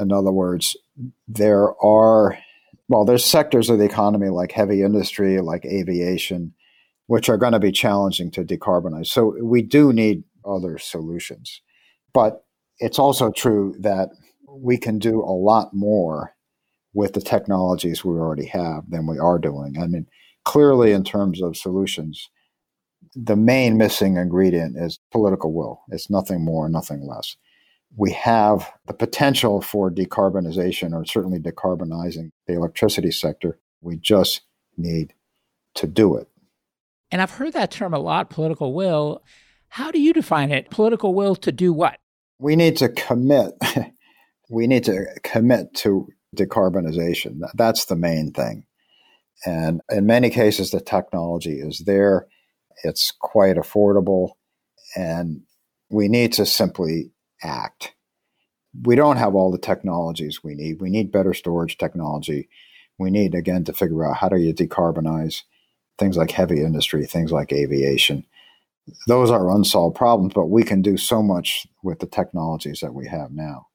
[0.00, 0.76] In other words,
[1.26, 2.38] there are,
[2.88, 6.54] well, there's sectors of the economy like heavy industry, like aviation,
[7.06, 9.06] which are going to be challenging to decarbonize.
[9.06, 11.62] So we do need other solutions.
[12.12, 12.44] But
[12.78, 14.10] it's also true that
[14.48, 16.34] we can do a lot more
[16.94, 19.76] with the technologies we already have than we are doing.
[19.80, 20.06] I mean,
[20.44, 22.30] clearly, in terms of solutions,
[23.14, 25.82] the main missing ingredient is political will.
[25.88, 27.36] It's nothing more, nothing less
[27.96, 33.58] we have the potential for decarbonization or certainly decarbonizing the electricity sector.
[33.80, 34.42] We just
[34.76, 35.14] need
[35.74, 36.28] to do it.
[37.10, 39.22] And I've heard that term a lot political will.
[39.68, 40.70] How do you define it?
[40.70, 41.98] Political will to do what?
[42.38, 43.52] We need to commit.
[44.50, 47.40] we need to commit to decarbonization.
[47.54, 48.64] That's the main thing.
[49.46, 52.26] And in many cases, the technology is there,
[52.82, 54.32] it's quite affordable,
[54.96, 55.42] and
[55.90, 57.94] we need to simply act.
[58.82, 60.80] We don't have all the technologies we need.
[60.80, 62.48] We need better storage technology.
[62.98, 65.42] We need, again, to figure out how do you decarbonize
[65.98, 68.24] things like heavy industry, things like aviation.
[69.06, 73.06] Those are unsolved problems, but we can do so much with the technologies that we
[73.08, 73.66] have now.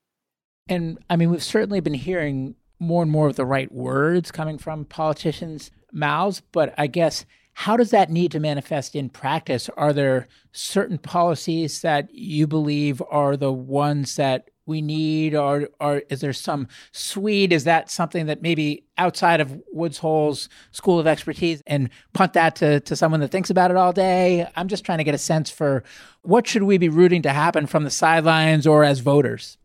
[0.67, 4.57] And I mean, we've certainly been hearing more and more of the right words coming
[4.57, 9.69] from politicians' mouths, but I guess how does that need to manifest in practice?
[9.77, 16.03] Are there certain policies that you believe are the ones that we need, or, or
[16.09, 17.51] is there some suite?
[17.51, 22.55] Is that something that maybe outside of Woods Hole's school of expertise and punt that
[22.57, 24.47] to, to someone that thinks about it all day?
[24.55, 25.83] I'm just trying to get a sense for
[26.21, 29.57] what should we be rooting to happen from the sidelines or as voters?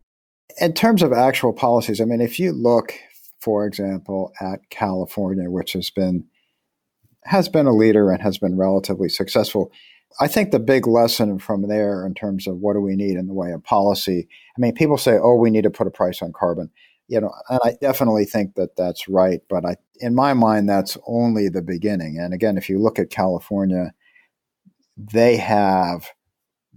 [0.59, 2.93] In terms of actual policies, I mean, if you look,
[3.39, 6.25] for example, at California, which has been
[7.23, 9.71] has been a leader and has been relatively successful.
[10.19, 13.27] I think the big lesson from there in terms of what do we need in
[13.27, 16.21] the way of policy, I mean, people say, oh, we need to put a price
[16.21, 16.71] on carbon.
[17.07, 19.39] You know, and I definitely think that that's right.
[19.49, 22.19] But I, in my mind, that's only the beginning.
[22.19, 23.93] And again, if you look at California,
[24.95, 26.09] they have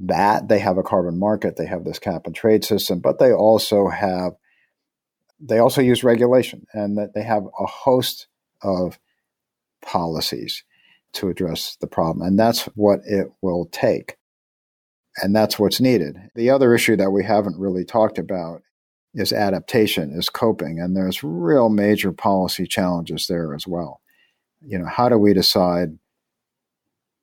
[0.01, 0.49] that.
[0.49, 1.57] They have a carbon market.
[1.57, 4.33] They have this cap and trade system, but they also have,
[5.39, 8.29] they also use regulation and that they have a host
[8.63, 8.99] of
[9.83, 10.65] policies
[11.15, 12.27] to address the problem.
[12.27, 14.17] And that's what it will take.
[15.17, 16.17] And that's what's needed.
[16.35, 18.63] The other issue that we haven't really talked about
[19.15, 20.81] is adaptation, is coping.
[20.81, 24.01] And there's real major policy challenges there as well.
[24.63, 25.99] You know, how do we decide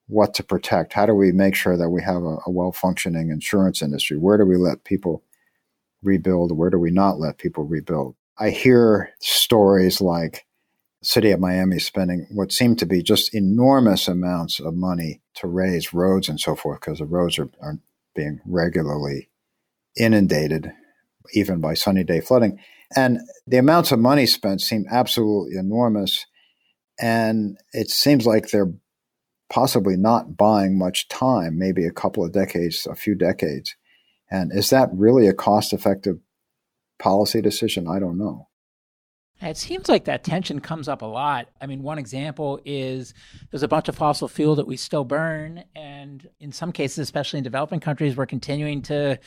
[0.06, 0.92] what to protect?
[0.92, 4.18] How do we make sure that we have a, a well functioning insurance industry?
[4.18, 5.24] Where do we let people
[6.02, 6.56] rebuild?
[6.56, 8.14] Where do we not let people rebuild?
[8.38, 10.46] I hear stories like
[11.02, 15.94] city of Miami spending what seemed to be just enormous amounts of money to raise
[15.94, 17.78] roads and so forth because the roads are, are
[18.14, 19.30] being regularly
[19.96, 20.72] inundated,
[21.34, 22.58] even by sunny day flooding.
[22.94, 26.26] And the amounts of money spent seem absolutely enormous.
[27.00, 28.72] And it seems like they're
[29.48, 33.74] possibly not buying much time, maybe a couple of decades, a few decades.
[34.30, 36.18] And is that really a cost effective
[36.98, 37.88] policy decision?
[37.88, 38.49] I don't know.
[39.42, 41.48] It seems like that tension comes up a lot.
[41.60, 43.14] I mean, one example is
[43.50, 47.38] there's a bunch of fossil fuel that we still burn, and in some cases, especially
[47.38, 49.18] in developing countries, we're continuing to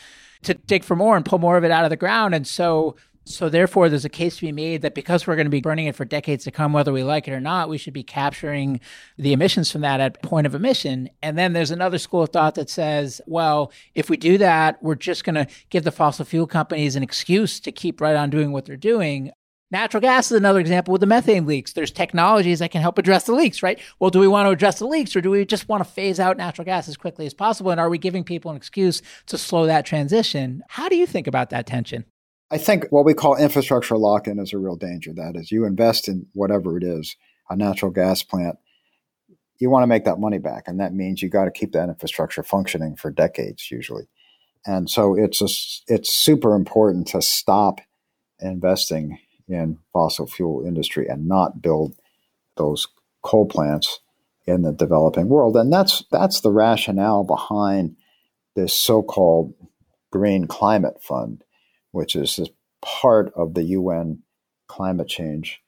[0.43, 2.36] to dig for more and pull more of it out of the ground.
[2.36, 5.52] And so, so therefore, there's a case to be made that because we're going to
[5.52, 7.93] be burning it for decades to come, whether we like it or not, we should
[7.93, 8.82] be capturing
[9.17, 11.10] the emissions from that at point of emission.
[11.21, 14.95] And then there's another school of thought that says, well, if we do that, we're
[14.95, 18.52] just going to give the fossil fuel companies an excuse to keep right on doing
[18.52, 19.32] what they're doing.
[19.73, 21.73] Natural gas is another example with the methane leaks.
[21.73, 23.79] There's technologies that can help address the leaks, right?
[23.99, 26.19] Well, do we want to address the leaks or do we just want to phase
[26.19, 27.71] out natural gas as quickly as possible?
[27.71, 30.62] And are we giving people an excuse to slow that transition?
[30.69, 32.05] How do you think about that tension?
[32.51, 35.12] I think what we call infrastructure lock in is a real danger.
[35.12, 37.15] That is, you invest in whatever it is,
[37.49, 38.59] a natural gas plant,
[39.57, 40.67] you want to make that money back.
[40.67, 44.03] And that means you got to keep that infrastructure functioning for decades, usually.
[44.67, 47.81] And so it's, a, it's super important to stop
[48.39, 51.95] investing in fossil fuel industry and not build
[52.58, 52.88] those
[53.21, 53.99] coal plants
[54.45, 55.56] in the developing world.
[55.56, 57.95] And that's that's the rationale behind
[58.56, 59.53] this so-called
[60.12, 61.43] green climate fund,
[61.91, 62.39] which is
[62.82, 64.19] part of the UN
[64.67, 65.62] climate change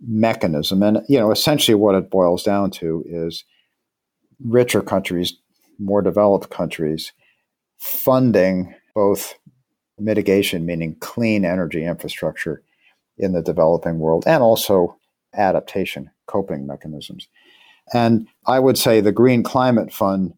[0.00, 0.82] mechanism.
[0.82, 3.44] And you know, essentially what it boils down to is
[4.44, 5.34] richer countries,
[5.78, 7.12] more developed countries
[7.78, 9.34] funding both
[9.98, 12.62] mitigation, meaning clean energy infrastructure,
[13.18, 14.96] in the developing world and also
[15.34, 17.28] adaptation, coping mechanisms.
[17.92, 20.34] And I would say the Green Climate Fund,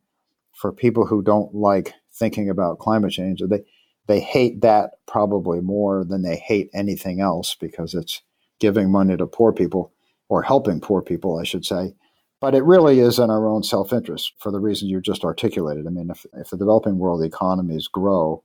[0.55, 3.63] for people who don't like thinking about climate change, they,
[4.07, 8.23] they hate that probably more than they hate anything else because it's
[8.59, 9.93] giving money to poor people
[10.29, 11.95] or helping poor people, I should say.
[12.41, 15.87] But it really is in our own self interest for the reasons you just articulated.
[15.87, 18.43] I mean, if, if the developing world economies grow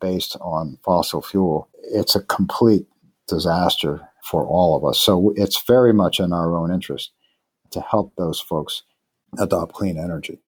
[0.00, 2.86] based on fossil fuel, it's a complete
[3.32, 5.00] disaster for all of us.
[5.00, 7.12] So it's very much in our own interest
[7.70, 8.82] to help those folks
[9.38, 10.40] adopt clean energy.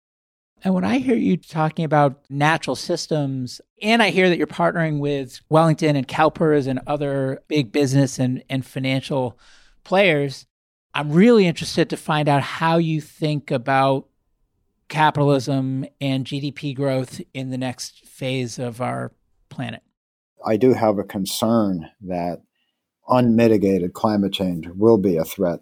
[0.63, 4.99] And when I hear you talking about natural systems, and I hear that you're partnering
[4.99, 9.39] with Wellington and CalPERS and other big business and, and financial
[9.83, 10.47] players,
[10.95, 14.09] I'm really interested to find out how you think about
[14.89, 19.13] capitalism and GDP growth in the next phase of our
[19.49, 19.83] planet.
[20.47, 22.43] I do have a concern that
[23.09, 25.61] unmitigated climate change will be a threat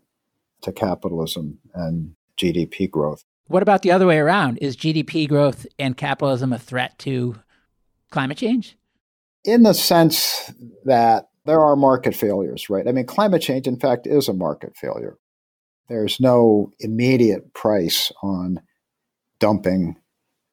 [0.63, 3.25] to capitalism and GDP growth.
[3.49, 4.59] What about the other way around?
[4.59, 7.37] Is GDP growth and capitalism a threat to
[8.11, 8.77] climate change?
[9.45, 10.53] In the sense
[10.85, 12.87] that there are market failures, right?
[12.87, 15.19] I mean, climate change, in fact, is a market failure.
[15.89, 18.63] There's no immediate price on
[19.41, 19.97] dumping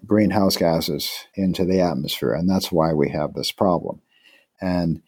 [0.06, 4.02] greenhouse gases into the atmosphere, and that's why we have this problem.
[4.60, 5.02] And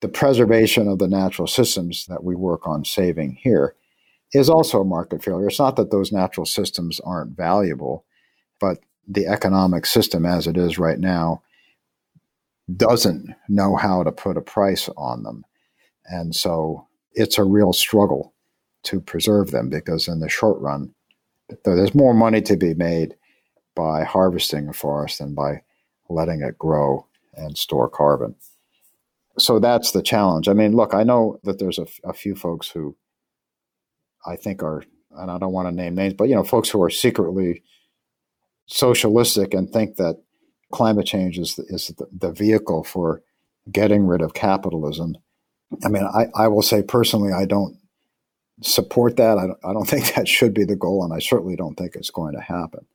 [0.00, 3.74] the preservation of the natural systems that we work on saving here
[4.32, 5.48] is also a market failure.
[5.48, 8.04] It's not that those natural systems aren't valuable,
[8.60, 11.42] but the economic system as it is right now
[12.76, 15.44] doesn't know how to put a price on them.
[16.06, 18.32] And so it's a real struggle
[18.84, 20.94] to preserve them because in the short run,
[21.64, 23.16] there's more money to be made
[23.74, 25.62] by harvesting a forest than by
[26.08, 28.36] letting it grow and store carbon
[29.38, 30.48] so that's the challenge.
[30.48, 32.96] I mean, look, I know that there's a, a few folks who
[34.26, 36.82] I think are, and I don't want to name names, but you know, folks who
[36.82, 37.62] are secretly
[38.66, 40.22] socialistic and think that
[40.72, 43.22] climate change is is the, the vehicle for
[43.70, 45.16] getting rid of capitalism.
[45.84, 47.76] I mean, I, I will say personally, I don't
[48.62, 49.38] support that.
[49.38, 51.94] I don't, I don't think that should be the goal, and I certainly don't think
[51.94, 52.86] it's going to happen.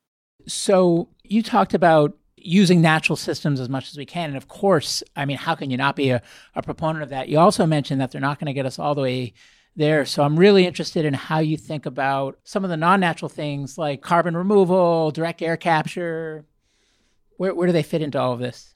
[0.47, 4.29] So you talked about using natural systems as much as we can.
[4.29, 6.21] And of course, I mean, how can you not be a,
[6.53, 7.27] a proponent of that?
[7.27, 9.33] You also mentioned that they're not going to get us all the way
[9.75, 10.05] there.
[10.05, 13.77] So I'm really interested in how you think about some of the non natural things
[13.77, 16.45] like carbon removal, direct air capture.
[17.37, 18.75] Where, where do they fit into all of this?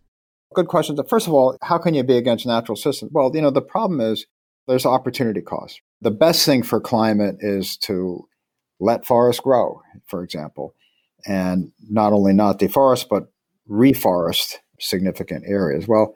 [0.53, 0.97] Good question.
[1.07, 3.11] First of all, how can you be against natural systems?
[3.13, 4.25] Well, you know, the problem is
[4.67, 5.79] there's opportunity cost.
[6.01, 8.27] The best thing for climate is to
[8.79, 10.73] let forests grow, for example,
[11.27, 13.31] and not only not deforest, but
[13.69, 15.87] reforest significant areas.
[15.87, 16.15] Well,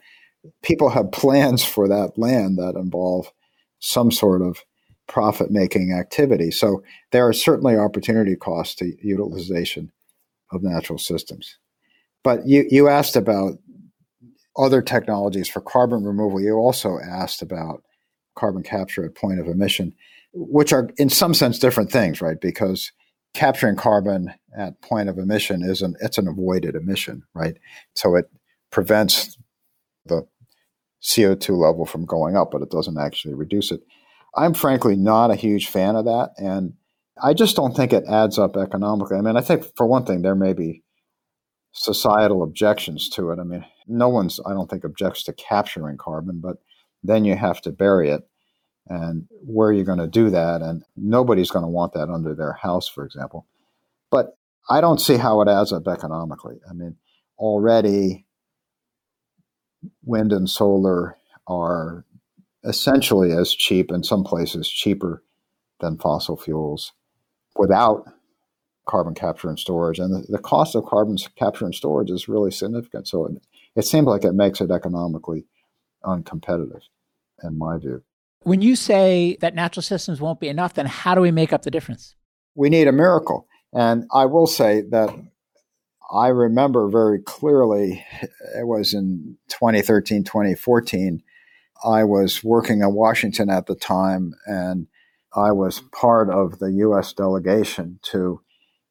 [0.62, 3.32] people have plans for that land that involve
[3.80, 4.64] some sort of
[5.08, 6.50] profit making activity.
[6.52, 6.82] So
[7.12, 9.92] there are certainly opportunity costs to utilization
[10.52, 11.58] of natural systems.
[12.24, 13.60] But you, you asked about
[14.58, 16.40] other technologies for carbon removal.
[16.40, 17.84] You also asked about
[18.36, 19.94] carbon capture at point of emission,
[20.34, 22.40] which are in some sense different things, right?
[22.40, 22.92] Because
[23.34, 27.58] capturing carbon at point of emission is an it's an avoided emission, right?
[27.96, 28.30] So it
[28.72, 29.38] prevents
[30.06, 30.28] the
[31.02, 33.82] CO2 level from going up, but it doesn't actually reduce it.
[34.36, 36.32] I'm frankly not a huge fan of that.
[36.38, 36.74] And
[37.22, 39.18] I just don't think it adds up economically.
[39.18, 40.84] I mean, I think for one thing, there may be
[41.74, 43.40] societal objections to it.
[43.40, 46.58] I mean, no one's, I don't think, objects to capturing carbon, but
[47.04, 48.28] then you have to bury it.
[48.88, 50.62] And where you're you going to do that?
[50.62, 53.48] And nobody's going to want that under their house, for example.
[54.12, 54.38] But
[54.70, 56.60] I don't see how it adds up economically.
[56.70, 56.98] I mean,
[57.38, 58.26] already
[60.04, 61.18] wind and solar
[61.48, 62.06] are
[62.64, 65.24] essentially as cheap, in some places cheaper
[65.80, 66.94] than fossil fuels
[67.58, 68.06] without
[68.86, 70.00] carbon capture and storage.
[70.00, 73.08] And the, the cost of carbon capture and storage is really significant.
[73.08, 73.42] So it,
[73.76, 75.46] it seems like it makes it economically
[76.04, 76.84] uncompetitive,
[77.44, 78.04] in my view.
[78.44, 81.64] When you say that natural systems won't be enough, then how do we make up
[81.64, 82.16] the difference?
[82.56, 83.48] We need a miracle.
[83.74, 85.10] And I will say that
[86.14, 88.06] I remember very clearly,
[88.56, 91.24] it was in 2013, 2014.
[91.84, 94.88] I was working in Washington at the time, and
[95.36, 97.14] I was part of the U.S.
[97.14, 98.42] delegation to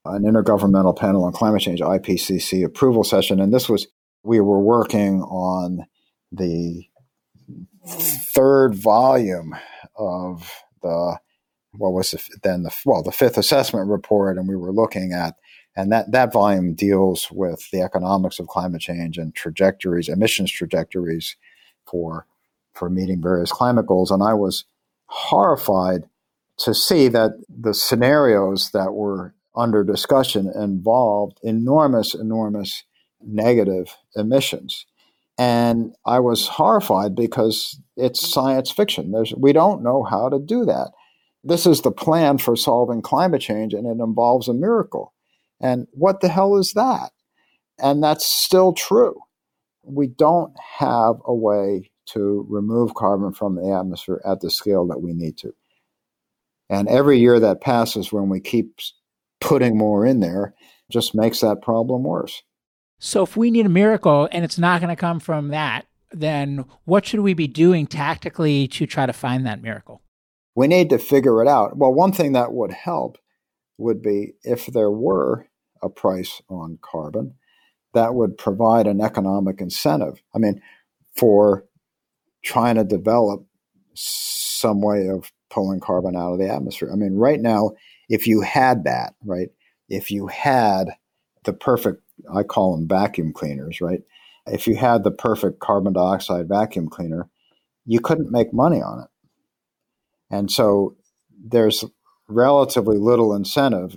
[0.05, 3.41] an intergovernmental panel on climate change, IPCC approval session.
[3.41, 3.87] And this was,
[4.25, 5.87] we were working on
[6.33, 6.85] the
[7.87, 9.57] third volume
[9.97, 10.51] of
[10.83, 11.19] the,
[11.73, 14.37] what was the, then the, well, the fifth assessment report.
[14.37, 15.37] And we were looking at
[15.75, 21.37] and that, that volume deals with the economics of climate change and trajectories, emissions trajectories
[21.87, 22.27] for,
[22.75, 24.11] for meeting various climate goals.
[24.11, 24.65] And I was
[25.07, 26.05] horrified
[26.59, 32.85] to see that the scenarios that were under discussion involved enormous, enormous
[33.25, 34.87] negative emissions.
[35.39, 39.13] And I was horrified because it's science fiction.
[39.13, 40.93] There's, we don't know how to do that.
[41.45, 45.13] This is the plan for solving climate change, and it involves a miracle.
[45.61, 47.11] And what the hell is that?
[47.79, 49.21] And that's still true.
[49.83, 55.01] We don't have a way to remove carbon from the atmosphere at the scale that
[55.01, 55.53] we need to.
[56.69, 58.79] And every year that passes when we keep
[59.41, 60.55] putting more in there
[60.91, 62.43] just makes that problem worse.
[63.05, 66.65] So if we need a miracle and it's not going to come from that, then
[66.85, 70.03] what should we be doing tactically to try to find that miracle?
[70.55, 71.77] We need to figure it out.
[71.77, 73.19] Well, one thing that would help
[73.77, 75.49] would be if there were
[75.83, 77.35] a price on carbon,
[77.93, 80.23] that would provide an economic incentive.
[80.33, 80.63] I mean,
[81.17, 81.65] for
[82.45, 83.45] trying to develop
[83.95, 86.91] some way of pulling carbon out of the atmosphere.
[86.93, 87.73] I mean, right now,
[88.09, 89.49] if you had that, right,
[89.89, 90.95] if you had
[91.45, 94.01] the perfect, I call them vacuum cleaners, right?
[94.47, 97.29] If you had the perfect carbon dioxide vacuum cleaner,
[97.85, 99.09] you couldn't make money on it.
[100.31, 100.97] And so
[101.45, 101.85] there's
[102.29, 103.97] relatively little incentive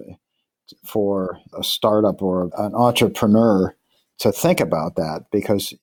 [0.83, 3.75] for a startup or an entrepreneur
[4.19, 5.73] to think about that because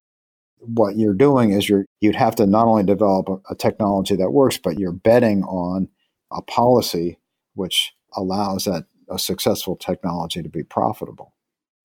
[0.58, 4.30] what you're doing is you're you'd have to not only develop a, a, technology that
[4.30, 5.88] works but you're betting on
[6.32, 7.18] a policy
[7.54, 11.31] which allows that a successful technology to be profitable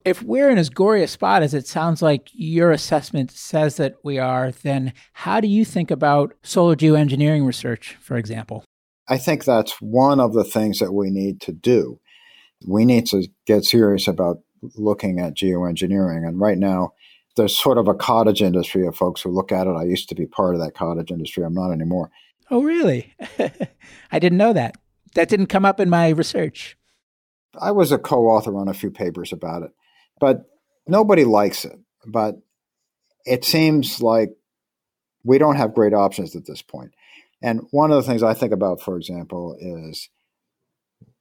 [0.06, 3.95] if we're in as gory a spot as it sounds like your assessment says that
[4.04, 8.64] we are then how do you think about solar geoengineering research for example
[9.08, 12.00] i think that's one of the things that we need to do
[12.66, 14.39] we need to get serious about
[14.76, 16.28] looking at geoengineering.
[16.28, 16.93] And right now,
[17.36, 19.72] there's sort of a cottage industry of folks who look at it.
[19.72, 21.43] I used to be part of that cottage industry.
[21.43, 22.10] I'm not anymore.
[22.50, 23.14] Oh, really?
[24.12, 24.78] I didn't know that.
[25.14, 26.78] That didn't come up in my research.
[27.60, 29.72] I was a co author on a few papers about it,
[30.20, 30.45] but
[30.88, 31.78] nobody likes it.
[32.05, 32.36] But
[33.26, 34.30] it seems like
[35.24, 36.91] we don't have great options at this point.
[37.41, 40.09] And one of the things I think about, for example, is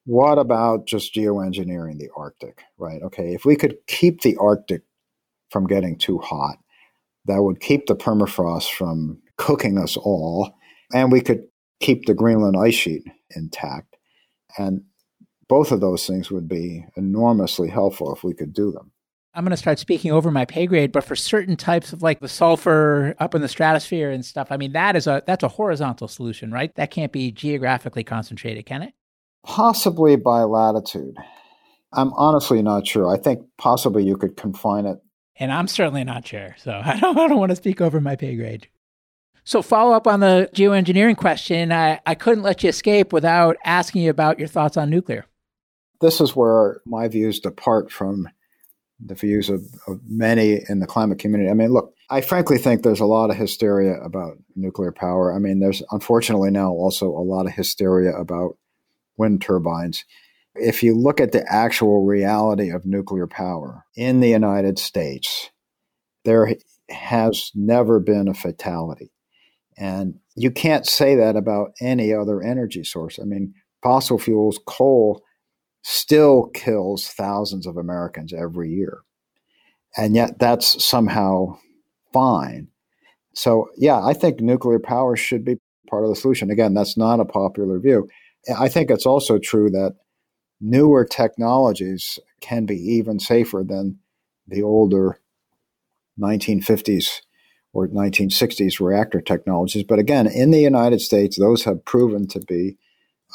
[0.05, 3.03] what about just geoengineering the Arctic, right?
[3.03, 4.83] Okay, if we could keep the Arctic
[5.51, 6.59] from getting too hot,
[7.27, 10.55] that would keep the permafrost from cooking us all,
[10.95, 11.49] and we could
[11.81, 13.03] keep the Greenland ice sheet
[13.35, 13.97] intact.
[14.57, 14.85] And
[15.49, 18.93] both of those things would be enormously helpful if we could do them.
[19.35, 22.21] I'm going to start speaking over my pay grade, but for certain types of like
[22.21, 25.49] the sulfur up in the stratosphere and stuff, I mean that is a that's a
[25.49, 26.75] horizontal solution, right?
[26.77, 28.95] That can't be geographically concentrated, can it?
[29.45, 31.17] Possibly by latitude.
[31.93, 33.15] I'm honestly not sure.
[33.15, 34.99] I think possibly you could confine it.
[35.39, 36.57] And I'm certainly not sure.
[36.59, 38.69] So I don't, I don't want to speak over my pay grade.
[39.45, 44.03] So, follow up on the geoengineering question, I, I couldn't let you escape without asking
[44.03, 45.25] you about your thoughts on nuclear.
[46.01, 48.29] This is where my views depart from
[49.05, 51.51] the views of, of many in the climate community.
[51.51, 55.35] I mean, look, I frankly think there's a lot of hysteria about nuclear power.
[55.35, 58.57] I mean, there's unfortunately now also a lot of hysteria about
[59.17, 60.05] wind turbines.
[60.55, 65.51] If you look at the actual reality of nuclear power in the United States,
[66.25, 66.55] there
[66.89, 69.13] has never been a fatality.
[69.77, 73.19] And you can't say that about any other energy source.
[73.19, 75.23] I mean, fossil fuels, coal,
[75.89, 79.03] still kills thousands of Americans every year.
[79.97, 81.59] And yet that's somehow
[82.13, 82.67] fine.
[83.35, 86.51] So, yeah, I think nuclear power should be part of the solution.
[86.51, 88.09] Again, that's not a popular view.
[88.59, 89.95] I think it's also true that
[90.61, 94.01] newer technologies can be even safer than
[94.49, 95.21] the older
[96.21, 97.21] 1950s
[97.73, 99.85] or 1960s reactor technologies.
[99.85, 102.77] But again, in the United States, those have proven to be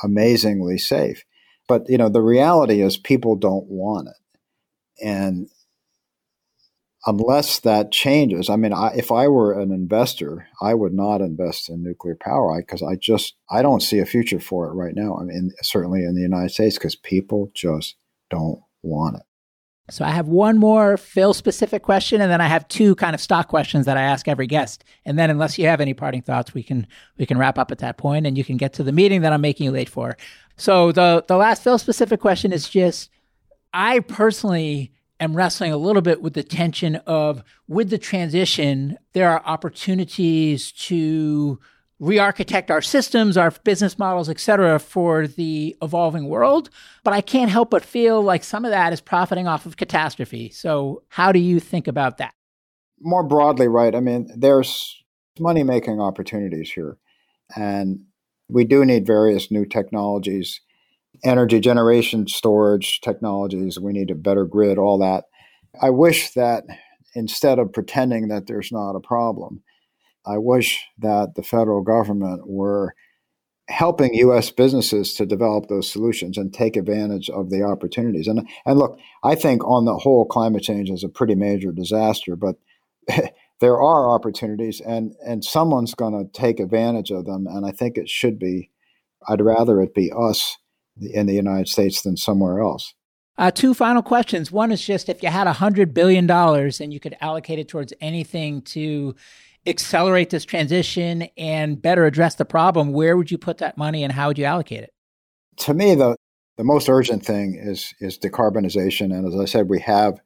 [0.03, 1.23] amazingly safe.
[1.71, 5.47] But you know, the reality is people don't want it, and
[7.05, 11.69] unless that changes, I mean, I, if I were an investor, I would not invest
[11.69, 15.17] in nuclear power because I just I don't see a future for it right now.
[15.17, 17.95] I mean, certainly in the United States, because people just
[18.29, 19.23] don't want it.
[19.91, 23.21] So I have one more Phil specific question, and then I have two kind of
[23.21, 24.83] stock questions that I ask every guest.
[25.05, 26.85] And then, unless you have any parting thoughts, we can
[27.17, 29.31] we can wrap up at that point, and you can get to the meeting that
[29.31, 30.17] I'm making you late for.
[30.61, 33.09] So the the last Phil specific question is just,
[33.73, 39.31] I personally am wrestling a little bit with the tension of with the transition, there
[39.31, 41.59] are opportunities to
[41.99, 46.69] re-architect our systems, our business models, et cetera, for the evolving world.
[47.03, 50.51] But I can't help but feel like some of that is profiting off of catastrophe.
[50.51, 52.35] So how do you think about that?
[52.99, 53.95] More broadly, right?
[53.95, 55.03] I mean, there's
[55.39, 56.97] money making opportunities here.
[57.55, 58.05] And
[58.51, 60.61] we do need various new technologies,
[61.23, 63.79] energy generation, storage technologies.
[63.79, 65.25] We need a better grid, all that.
[65.81, 66.65] I wish that
[67.15, 69.61] instead of pretending that there's not a problem,
[70.25, 72.93] I wish that the federal government were
[73.69, 74.51] helping U.S.
[74.51, 78.27] businesses to develop those solutions and take advantage of the opportunities.
[78.27, 82.35] And and look, I think on the whole, climate change is a pretty major disaster,
[82.35, 82.55] but
[83.61, 87.47] there are opportunities, and and someone's going to take advantage of them.
[87.47, 88.71] And I think it should be.
[89.29, 90.57] I'd rather it be us
[90.99, 92.95] in the United States than somewhere else.
[93.37, 94.51] Uh, two final questions.
[94.51, 97.67] One is just if you had a hundred billion dollars and you could allocate it
[97.67, 99.15] towards anything to
[99.65, 104.11] accelerate this transition and better address the problem, where would you put that money and
[104.11, 104.93] how would you allocate it?
[105.57, 106.15] To me, the
[106.57, 110.19] the most urgent thing is is decarbonization, and as I said, we have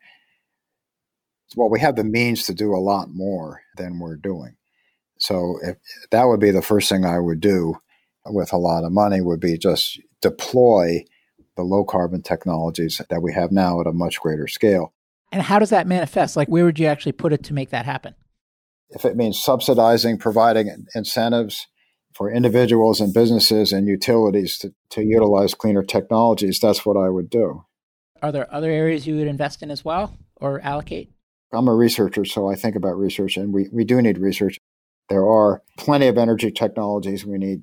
[1.56, 4.56] well, we have the means to do a lot more than we're doing.
[5.20, 5.78] So if,
[6.12, 7.76] that would be the first thing I would do
[8.26, 11.06] with a lot of money would be just deploy
[11.56, 14.94] the low carbon technologies that we have now at a much greater scale.
[15.32, 16.36] And how does that manifest?
[16.36, 18.16] Like, where would you actually put it to make that happen?
[18.90, 21.68] if it means subsidizing, providing incentives
[22.14, 27.30] for individuals and businesses and utilities to, to utilize cleaner technologies, that's what I would
[27.30, 27.66] do.
[28.22, 31.12] Are there other areas you would invest in as well or allocate?
[31.54, 34.60] I'm a researcher, so I think about research, and we, we do need research.
[35.10, 37.62] There are plenty of energy technologies we need.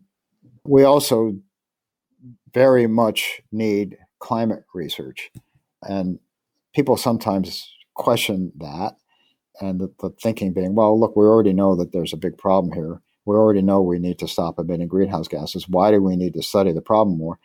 [0.64, 1.34] We also
[2.54, 5.30] very much need climate research.
[5.82, 6.20] And
[6.74, 8.94] people sometimes question that
[9.60, 12.72] and the, the, thinking being, well, look, we already know that there's a big problem
[12.72, 13.00] here.
[13.26, 15.68] We already know we need to stop emitting greenhouse gases.
[15.68, 17.38] Why do we need to study the problem more?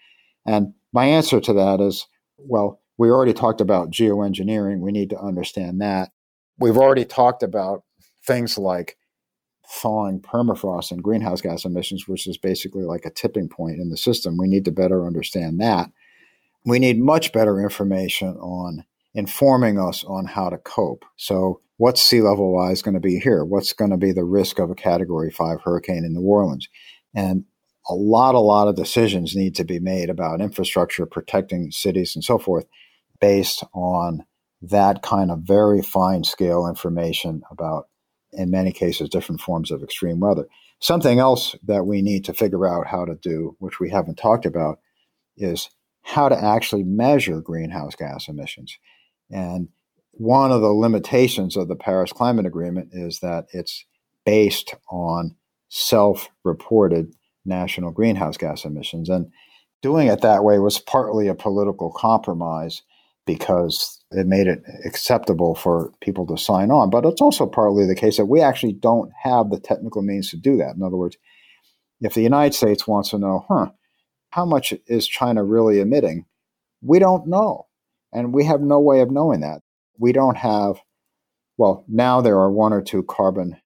[0.45, 2.07] And my answer to that is,
[2.37, 4.79] well, we already talked about geoengineering.
[4.79, 6.11] We need to understand that.
[6.59, 7.83] We've already talked about
[8.25, 8.97] things like
[9.69, 13.97] thawing permafrost and greenhouse gas emissions, which is basically like a tipping point in the
[13.97, 14.37] system.
[14.37, 15.91] We need to better understand that.
[16.65, 21.05] We need much better information on informing us on how to cope.
[21.15, 23.43] So what's sea level rise going to be here?
[23.43, 26.67] What's going to be the risk of a category five hurricane in New Orleans?
[27.15, 27.45] And
[27.89, 32.23] a lot, a lot of decisions need to be made about infrastructure, protecting cities and
[32.23, 32.65] so forth
[33.19, 34.25] based on
[34.61, 37.87] that kind of very fine scale information about,
[38.31, 40.47] in many cases, different forms of extreme weather.
[40.79, 44.45] Something else that we need to figure out how to do, which we haven't talked
[44.45, 44.79] about,
[45.35, 45.69] is
[46.01, 48.77] how to actually measure greenhouse gas emissions.
[49.29, 49.69] And
[50.11, 53.85] one of the limitations of the Paris Climate Agreement is that it's
[54.25, 55.35] based on
[55.69, 57.13] self reported
[57.45, 59.09] national greenhouse gas emissions.
[59.09, 59.31] And
[59.81, 62.81] doing it that way was partly a political compromise
[63.25, 66.89] because it made it acceptable for people to sign on.
[66.89, 70.37] But it's also partly the case that we actually don't have the technical means to
[70.37, 70.75] do that.
[70.75, 71.17] In other words,
[71.99, 73.67] if the United States wants to know, huh,
[74.29, 76.25] how much is China really emitting?
[76.81, 77.67] We don't know.
[78.13, 79.61] And we have no way of knowing that.
[79.99, 80.77] We don't have,
[81.57, 83.57] well, now there are one or two carbon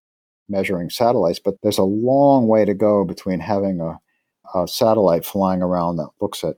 [0.49, 3.99] measuring satellites, but there's a long way to go between having a,
[4.57, 6.55] a satellite flying around that looks at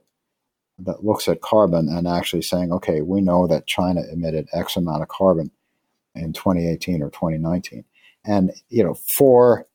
[0.78, 5.02] that looks at carbon and actually saying, okay, we know that China emitted X amount
[5.02, 5.50] of carbon
[6.14, 7.84] in 2018 or 2019.
[8.24, 9.66] And, you know, for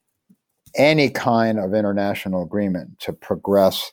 [0.75, 3.91] any kind of international agreement to progress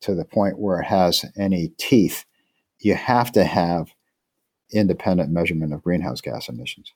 [0.00, 2.24] to the point where it has any teeth,
[2.80, 3.94] you have to have
[4.72, 6.92] independent measurement of greenhouse gas emissions.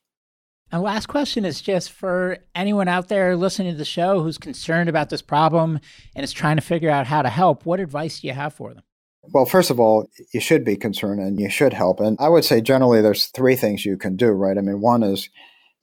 [0.72, 4.88] And last question is just for anyone out there listening to the show who's concerned
[4.88, 5.80] about this problem
[6.14, 7.66] and is trying to figure out how to help.
[7.66, 8.84] What advice do you have for them?
[9.22, 12.00] Well, first of all, you should be concerned and you should help.
[12.00, 14.56] And I would say generally there's three things you can do, right?
[14.56, 15.28] I mean, one is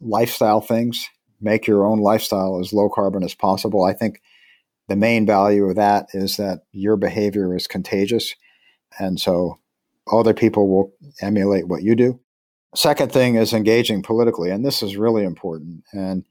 [0.02, 1.08] lifestyle things.
[1.40, 3.84] Make your own lifestyle as low carbon as possible.
[3.84, 4.22] I think
[4.88, 8.34] the main value of that is that your behavior is contagious.
[9.00, 9.60] And so
[10.12, 12.20] other people will emulate what you do.
[12.76, 15.84] Second thing is engaging politically, and this is really important.
[15.94, 16.26] And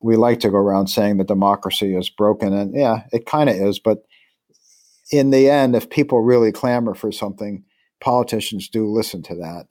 [0.00, 3.56] we like to go around saying that democracy is broken, and yeah, it kind of
[3.56, 3.78] is.
[3.78, 3.98] But
[5.12, 7.64] in the end, if people really clamor for something,
[8.00, 9.66] politicians do listen to that.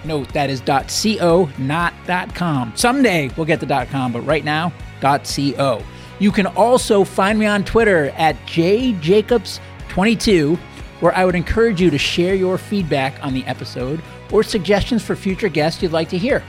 [0.05, 1.95] Note that is .co, not
[2.35, 2.73] .com.
[2.75, 5.81] Someday we'll get the .com, but right now, .co.
[6.19, 10.59] You can also find me on Twitter at jjacobs22,
[10.99, 15.15] where I would encourage you to share your feedback on the episode or suggestions for
[15.15, 16.43] future guests you'd like to hear.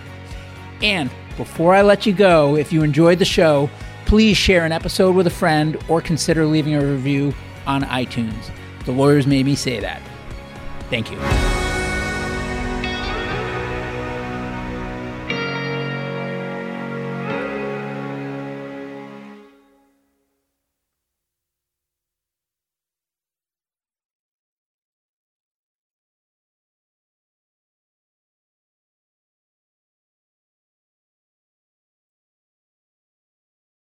[0.82, 3.70] And before I let you go, if you enjoyed the show,
[4.12, 7.34] please share an episode with a friend or consider leaving a review
[7.66, 8.51] on iTunes.
[8.84, 10.01] The lawyers made me say that.
[10.89, 11.61] Thank you.